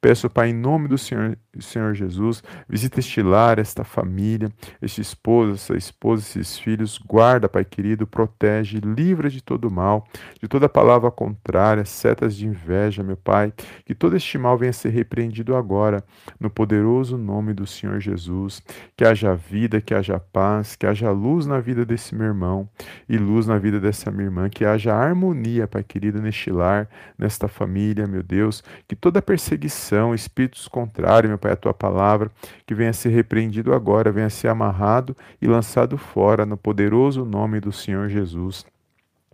Peço, 0.00 0.28
Pai, 0.28 0.50
em 0.50 0.54
nome 0.54 0.88
do 0.88 0.98
Senhor 0.98 1.38
Senhor 1.60 1.94
Jesus. 1.94 2.42
Visita 2.68 3.00
este 3.00 3.22
lar, 3.22 3.58
esta 3.58 3.84
família, 3.84 4.50
este 4.80 5.00
esposo, 5.00 5.52
essa 5.54 5.76
esposa, 5.76 6.22
esses 6.22 6.58
filhos. 6.58 6.98
Guarda, 6.98 7.48
Pai 7.48 7.64
querido, 7.64 8.06
protege, 8.06 8.80
livra 8.80 9.28
de 9.28 9.42
todo 9.42 9.70
mal, 9.70 10.06
de 10.40 10.48
toda 10.48 10.68
palavra 10.68 11.10
contrária, 11.10 11.84
setas 11.84 12.34
de 12.34 12.46
inveja, 12.46 13.02
meu 13.02 13.16
Pai. 13.16 13.52
Que 13.84 13.94
todo 13.94 14.16
este 14.16 14.38
mal 14.38 14.56
venha 14.56 14.70
a 14.70 14.72
ser 14.74 14.90
repreendido 14.90 15.54
agora, 15.54 16.02
no 16.40 16.48
poderoso 16.48 17.18
nome 17.18 17.52
do 17.52 17.66
Senhor 17.66 18.00
Jesus. 18.00 18.62
Que 18.96 19.04
haja 19.04 19.34
vida, 19.34 19.80
que 19.80 19.94
haja 19.94 20.18
paz, 20.18 20.74
que 20.76 20.86
haja 20.86 21.10
luz 21.10 21.46
na 21.46 21.60
vida 21.60 21.84
desse 21.84 22.14
meu 22.14 22.28
irmão 22.28 22.68
e 23.08 23.18
luz 23.18 23.46
na 23.46 23.58
vida 23.58 23.78
dessa 23.78 24.10
minha 24.10 24.24
irmã. 24.24 24.48
Que 24.48 24.64
haja 24.64 24.94
harmonia, 24.94 25.66
Pai 25.66 25.82
querido, 25.82 26.20
neste 26.22 26.50
lar, 26.50 26.88
nesta 27.18 27.48
família, 27.48 28.06
meu 28.06 28.22
Deus. 28.22 28.62
Que 28.88 28.96
toda 28.96 29.20
perseguição, 29.20 30.14
espíritos 30.14 30.68
contrários, 30.68 31.28
meu 31.28 31.38
Pai, 31.42 31.52
a 31.52 31.56
tua 31.56 31.74
palavra, 31.74 32.30
que 32.64 32.72
venha 32.72 32.92
ser 32.92 33.08
repreendido 33.08 33.74
agora, 33.74 34.12
venha 34.12 34.30
ser 34.30 34.46
amarrado 34.46 35.16
e 35.40 35.46
lançado 35.48 35.98
fora 35.98 36.46
no 36.46 36.56
poderoso 36.56 37.24
nome 37.24 37.58
do 37.58 37.72
Senhor 37.72 38.08
Jesus. 38.08 38.64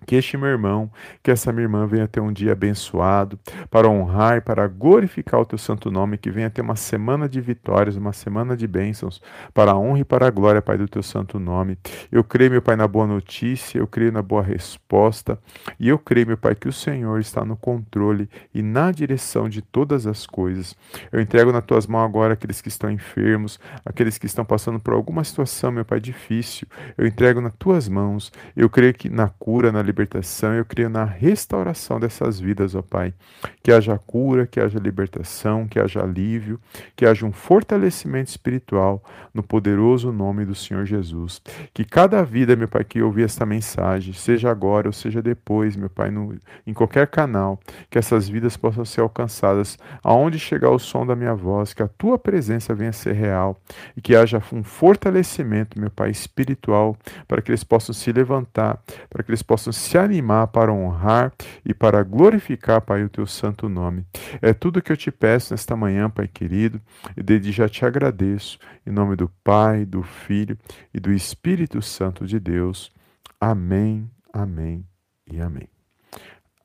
Que 0.07 0.17
este 0.17 0.37
meu 0.37 0.49
irmão, 0.49 0.91
que 1.23 1.31
essa 1.31 1.53
minha 1.53 1.65
irmã 1.65 1.87
venha 1.87 2.09
ter 2.09 2.21
um 2.21 2.33
dia 2.33 2.53
abençoado, 2.53 3.39
para 3.71 3.89
honrar 3.89 4.39
e 4.39 4.41
para 4.41 4.67
glorificar 4.67 5.41
o 5.41 5.47
teu 5.47 5.59
santo 5.59 5.91
nome, 5.91 6.19
que 6.19 6.31
venha 6.31 6.51
ter 6.51 6.63
uma 6.63 6.77
semana 6.77 7.29
de 7.29 7.41
vitórias, 7.41 7.97
uma 7.97 8.13
semana 8.13 8.57
de 8.57 8.67
bênçãos, 8.67 9.21
para 9.53 9.73
a 9.73 9.79
honra 9.79 10.01
e 10.01 10.05
para 10.05 10.27
a 10.27 10.31
glória, 10.31 10.63
Pai, 10.63 10.79
do 10.79 10.89
teu 10.89 11.03
santo 11.03 11.39
nome. 11.39 11.77
Eu 12.11 12.25
creio, 12.25 12.51
meu 12.51 12.63
Pai, 12.63 12.77
na 12.77 12.89
boa 12.89 13.07
notícia, 13.07 13.79
eu 13.79 13.87
creio 13.87 14.13
na 14.13 14.23
boa 14.23 14.43
resposta, 14.43 15.39
e 15.79 15.89
eu 15.89 15.99
creio, 15.99 16.27
meu 16.27 16.39
Pai, 16.39 16.55
que 16.55 16.69
o 16.69 16.73
Senhor 16.73 17.21
está 17.21 17.45
no 17.45 17.57
controle 17.57 18.29
e 18.55 18.63
na 18.63 18.91
direção 18.91 19.49
de 19.49 19.61
todas 19.63 20.07
as 20.07 20.27
coisas. 20.27 20.77
Eu 21.13 21.21
entrego 21.21 21.53
nas 21.53 21.65
tuas 21.65 21.87
mãos 21.87 22.05
agora 22.05 22.35
aqueles 22.35 22.61
que 22.61 22.69
estão 22.69 22.91
enfermos, 22.91 23.59
aqueles 23.85 24.19
que 24.19 24.27
estão 24.27 24.45
passando 24.45 24.81
por 24.81 24.95
alguma 24.95 25.23
situação, 25.25 25.71
meu 25.71 25.85
Pai, 25.85 26.01
difícil. 26.01 26.67
Eu 26.97 27.07
entrego 27.07 27.41
nas 27.41 27.53
tuas 27.59 27.89
mãos. 27.89 28.33
Eu 28.57 28.69
creio 28.71 28.95
que 28.95 29.09
na 29.09 29.29
cura, 29.29 29.73
na 29.73 29.83
libertação, 29.89 30.53
eu 30.53 30.65
creio 30.65 30.91
na 30.91 31.05
restauração 31.05 31.99
dessas 31.99 32.39
vidas, 32.39 32.75
ó 32.75 32.83
Pai. 32.83 33.15
Que 33.63 33.73
haja 33.73 33.99
cura, 33.99 34.47
que 34.47 34.61
haja 34.61 34.79
libertação, 34.79 35.67
que 35.67 35.81
haja 35.81 36.03
alívio, 36.03 36.61
que 36.95 37.07
haja 37.07 37.25
um 37.25 37.33
fortalecimento 37.33 38.29
espiritual 38.29 39.03
no 39.33 39.43
poderoso 39.43 40.13
nome 40.13 40.45
do 40.45 40.55
Senhor 40.55 40.85
Jesus. 40.85 41.41
Que 41.73 41.85
cada 41.85 42.23
vida, 42.23 42.55
meu 42.55 42.69
Pai, 42.69 42.85
que 42.85 43.03
ouvir 43.03 43.25
esta 43.25 43.47
mensagem, 43.47 44.13
seja 44.13 44.51
agora 44.51 44.89
ou 44.89 44.93
seja 44.93 45.23
depois, 45.23 45.75
meu 45.75 45.89
Pai, 45.89 46.11
no, 46.11 46.37
em 46.67 46.75
qualquer 46.75 47.07
canal, 47.07 47.59
que 47.89 47.99
essas 47.99 48.29
vidas 48.29 48.57
possam 48.57 48.85
ser 48.85 49.01
alcançadas 49.01 49.79
aonde 50.03 50.39
chegar 50.39 50.71
o 50.71 50.79
som 50.79 51.07
da 51.07 51.17
minha 51.17 51.35
voz, 51.35 51.73
que 51.73 51.83
a 51.83 51.89
tua 51.89 52.19
presença 52.19 52.75
venha 52.75 52.91
a 52.91 52.93
ser 52.93 53.15
real 53.15 53.59
e 53.97 54.03
que 54.03 54.15
haja 54.15 54.43
um 54.53 54.63
fortalecimento, 54.63 55.81
meu 55.81 55.91
Pai, 55.91 56.11
espiritual, 56.11 56.97
para 57.27 57.41
que 57.41 57.51
eles 57.51 57.65
possam 57.65 57.95
se 57.95 58.13
levantar, 58.13 58.83
para 59.09 59.23
que 59.23 59.31
eles 59.31 59.43
possam 59.43 59.73
se 59.79 59.97
animar 59.97 60.49
para 60.49 60.73
honrar 60.73 61.33
e 61.65 61.73
para 61.73 62.03
glorificar, 62.03 62.81
Pai, 62.83 63.03
o 63.05 63.09
teu 63.09 63.27
santo 63.27 63.69
nome. 63.69 64.05
É 64.43 64.53
tudo 64.53 64.83
que 64.83 64.93
eu 64.93 64.97
te 64.97 65.11
peço 65.11 65.53
nesta 65.53 65.77
manhã, 65.77 66.11
Pai 66.11 66.29
querido, 66.29 66.81
e 67.17 67.23
desde 67.23 67.53
já 67.53 67.69
te 67.69 67.85
agradeço, 67.87 68.59
em 68.87 68.91
nome 68.91 69.17
do 69.17 69.31
Pai, 69.43 69.87
do 69.87 70.03
Filho 70.03 70.59
e 70.93 71.01
do 71.01 71.13
Espírito 71.13 71.81
Santo 71.81 72.27
de 72.27 72.39
Deus. 72.39 72.93
Amém, 73.41 74.11
amém 74.33 74.85
e 75.31 75.41
amém. 75.41 75.69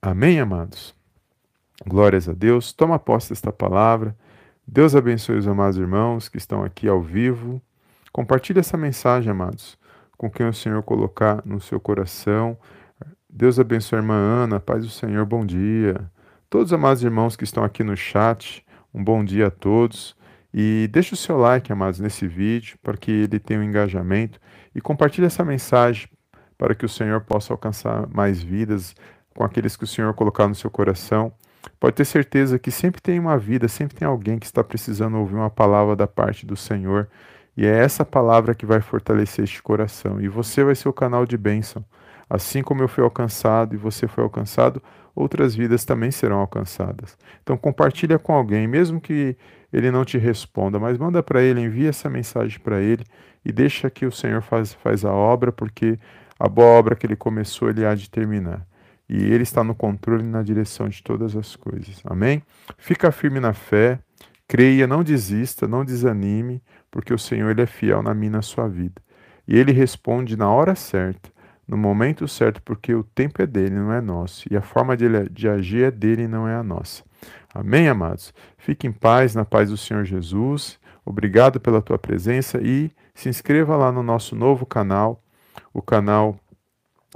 Amém, 0.02 0.40
amados? 0.40 0.94
Glórias 1.86 2.28
a 2.28 2.34
Deus. 2.34 2.74
Toma 2.74 3.00
posse 3.00 3.30
desta 3.30 3.52
palavra. 3.52 4.16
Deus 4.68 4.96
abençoe 4.96 5.38
os 5.38 5.48
amados 5.48 5.78
irmãos 5.78 6.28
que 6.28 6.38
estão 6.38 6.64
aqui 6.64 6.88
ao 6.88 7.02
vivo. 7.02 7.62
Compartilhe 8.12 8.60
essa 8.60 8.78
mensagem, 8.78 9.32
amados, 9.32 9.78
com 10.18 10.30
quem 10.30 10.48
o 10.48 10.54
Senhor 10.54 10.82
colocar 10.84 11.42
no 11.46 11.60
seu 11.60 11.80
coração 11.80 12.58
Deus 13.36 13.58
abençoe 13.58 13.98
a 13.98 14.02
irmã 14.04 14.14
Ana, 14.14 14.60
paz 14.60 14.84
do 14.84 14.92
Senhor, 14.92 15.26
bom 15.26 15.44
dia. 15.44 16.00
Todos 16.52 16.68
os 16.68 16.74
amados 16.74 17.04
irmãos 17.04 17.36
que 17.36 17.44
estão 17.44 17.64
aqui 17.64 17.84
no 17.84 17.98
chat, 17.98 18.64
um 18.94 19.04
bom 19.04 19.26
dia 19.26 19.48
a 19.48 19.50
todos. 19.50 20.16
E 20.54 20.88
deixe 20.92 21.16
o 21.16 21.18
seu 21.18 21.36
like, 21.36 21.74
amados, 21.74 22.00
nesse 22.00 22.28
vídeo, 22.28 22.78
para 22.84 22.96
que 22.96 23.10
ele 23.10 23.40
tenha 23.40 23.60
um 23.60 23.64
engajamento. 23.64 24.40
E 24.76 24.80
compartilhe 24.80 25.26
essa 25.26 25.44
mensagem 25.44 26.08
para 26.60 26.76
que 26.76 26.86
o 26.86 26.90
Senhor 26.90 27.22
possa 27.22 27.52
alcançar 27.52 28.08
mais 28.08 28.40
vidas 28.40 28.94
com 29.36 29.44
aqueles 29.44 29.76
que 29.76 29.84
o 29.84 29.88
Senhor 29.88 30.14
colocar 30.14 30.48
no 30.48 30.54
seu 30.54 30.70
coração. 30.70 31.34
Pode 31.80 31.96
ter 31.96 32.06
certeza 32.06 32.60
que 32.60 32.70
sempre 32.70 33.02
tem 33.02 33.18
uma 33.20 33.36
vida, 33.36 33.68
sempre 33.68 33.96
tem 33.98 34.08
alguém 34.08 34.38
que 34.38 34.46
está 34.46 34.64
precisando 34.64 35.18
ouvir 35.18 35.34
uma 35.34 35.50
palavra 35.50 35.96
da 35.96 36.06
parte 36.06 36.46
do 36.46 36.56
Senhor. 36.56 37.10
E 37.58 37.66
é 37.66 37.80
essa 37.80 38.06
palavra 38.06 38.54
que 38.54 38.68
vai 38.68 38.80
fortalecer 38.80 39.44
este 39.44 39.60
coração. 39.64 40.22
E 40.22 40.28
você 40.28 40.64
vai 40.64 40.76
ser 40.76 40.88
o 40.88 40.94
canal 40.94 41.26
de 41.26 41.36
bênção. 41.36 41.84
Assim 42.34 42.64
como 42.64 42.82
eu 42.82 42.88
fui 42.88 43.04
alcançado 43.04 43.76
e 43.76 43.78
você 43.78 44.08
foi 44.08 44.24
alcançado, 44.24 44.82
outras 45.14 45.54
vidas 45.54 45.86
também 45.86 46.10
serão 46.10 46.40
alcançadas. 46.40 47.16
Então 47.44 47.56
compartilha 47.56 48.18
com 48.18 48.34
alguém, 48.34 48.68
mesmo 48.68 49.00
que 49.00 49.38
ele 49.72 49.92
não 49.92 50.04
te 50.04 50.18
responda, 50.18 50.80
mas 50.80 50.98
manda 50.98 51.22
para 51.22 51.44
ele, 51.44 51.62
envia 51.62 51.90
essa 51.90 52.10
mensagem 52.10 52.60
para 52.60 52.82
ele 52.82 53.04
e 53.46 53.52
deixa 53.52 53.88
que 53.88 54.04
o 54.08 54.12
Senhor 54.12 54.42
faz, 54.42 54.74
faz 54.74 55.06
a 55.06 55.12
obra, 55.12 55.52
porque 55.52 56.00
a 56.40 56.50
boa 56.50 56.70
obra 56.70 56.96
que 56.96 57.06
ele 57.06 57.16
começou, 57.16 57.70
ele 57.70 57.86
há 57.86 57.94
de 57.94 58.10
terminar. 58.10 58.66
E 59.08 59.16
ele 59.32 59.44
está 59.44 59.64
no 59.64 59.76
controle 59.76 60.24
e 60.24 60.28
na 60.28 60.42
direção 60.42 60.90
de 60.90 61.04
todas 61.04 61.36
as 61.36 61.56
coisas. 61.56 62.02
Amém? 62.04 62.42
Fica 62.80 63.12
firme 63.12 63.40
na 63.40 63.54
fé, 63.54 64.00
creia, 64.48 64.88
não 64.88 65.04
desista, 65.04 65.68
não 65.68 65.86
desanime, 65.86 66.64
porque 66.90 67.14
o 67.14 67.20
Senhor 67.20 67.52
ele 67.52 67.62
é 67.62 67.68
fiel 67.68 68.02
na 68.02 68.12
minha 68.12 68.32
na 68.32 68.42
sua 68.42 68.68
vida. 68.68 69.00
E 69.48 69.56
ele 69.56 69.72
responde 69.72 70.36
na 70.36 70.50
hora 70.50 70.74
certa 70.74 71.33
no 71.68 71.78
momento 71.78 72.28
certo, 72.28 72.62
porque 72.62 72.94
o 72.94 73.04
tempo 73.04 73.42
é 73.42 73.48
dele, 73.48 73.76
não 73.76 73.94
é 73.94 74.02
nosso, 74.02 74.46
e 74.52 74.58
a 74.58 74.62
forma 74.62 74.96
de, 74.98 75.08
de 75.30 75.48
agir 75.48 75.84
é 75.84 75.92
dele, 75.92 76.28
não 76.28 76.48
é 76.48 76.56
a 76.56 76.64
nossa. 76.64 77.04
Amém, 77.54 77.88
amados? 77.88 78.34
Fique 78.58 78.88
em 78.88 78.92
paz, 78.92 79.36
na 79.36 79.46
paz 79.46 79.70
do 79.70 79.78
Senhor 79.78 80.04
Jesus. 80.04 80.80
Obrigado 81.06 81.60
pela 81.60 81.82
tua 81.82 81.98
presença 81.98 82.60
e 82.62 82.92
se 83.14 83.30
inscreva 83.30 83.76
lá 83.76 83.92
no 83.92 84.02
nosso 84.02 84.36
novo 84.36 84.66
canal, 84.66 85.22
o 85.74 85.82
canal 85.82 86.38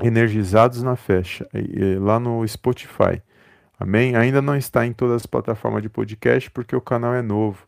Energizados 0.01 0.83
na 0.83 0.95
Fé, 0.95 1.23
lá 1.99 2.19
no 2.19 2.47
Spotify. 2.47 3.21
Amém? 3.79 4.15
Ainda 4.15 4.41
não 4.41 4.55
está 4.55 4.85
em 4.85 4.93
todas 4.93 5.17
as 5.17 5.25
plataformas 5.25 5.81
de 5.81 5.89
podcast 5.89 6.51
porque 6.51 6.75
o 6.75 6.81
canal 6.81 7.13
é 7.13 7.21
novo. 7.21 7.65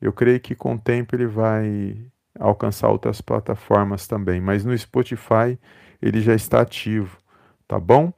Eu 0.00 0.12
creio 0.12 0.40
que 0.40 0.54
com 0.54 0.74
o 0.74 0.78
tempo 0.78 1.14
ele 1.14 1.26
vai 1.26 1.96
alcançar 2.38 2.88
outras 2.88 3.20
plataformas 3.20 4.06
também, 4.06 4.40
mas 4.40 4.64
no 4.64 4.76
Spotify 4.76 5.58
ele 6.02 6.20
já 6.20 6.34
está 6.34 6.60
ativo, 6.60 7.16
tá 7.66 7.78
bom? 7.78 8.12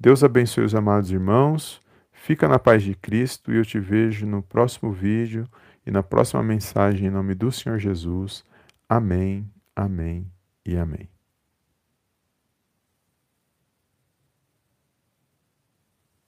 Deus 0.00 0.24
abençoe 0.24 0.64
os 0.64 0.74
amados 0.74 1.10
irmãos. 1.10 1.80
Fica 2.10 2.48
na 2.48 2.58
paz 2.58 2.82
de 2.82 2.94
Cristo 2.94 3.52
e 3.52 3.56
eu 3.56 3.64
te 3.64 3.78
vejo 3.78 4.26
no 4.26 4.42
próximo 4.42 4.90
vídeo 4.92 5.48
e 5.86 5.90
na 5.90 6.02
próxima 6.02 6.42
mensagem 6.42 7.08
em 7.08 7.10
nome 7.10 7.34
do 7.34 7.52
Senhor 7.52 7.78
Jesus. 7.78 8.44
Amém, 8.88 9.48
amém 9.76 10.30
e 10.64 10.76
amém. 10.76 11.17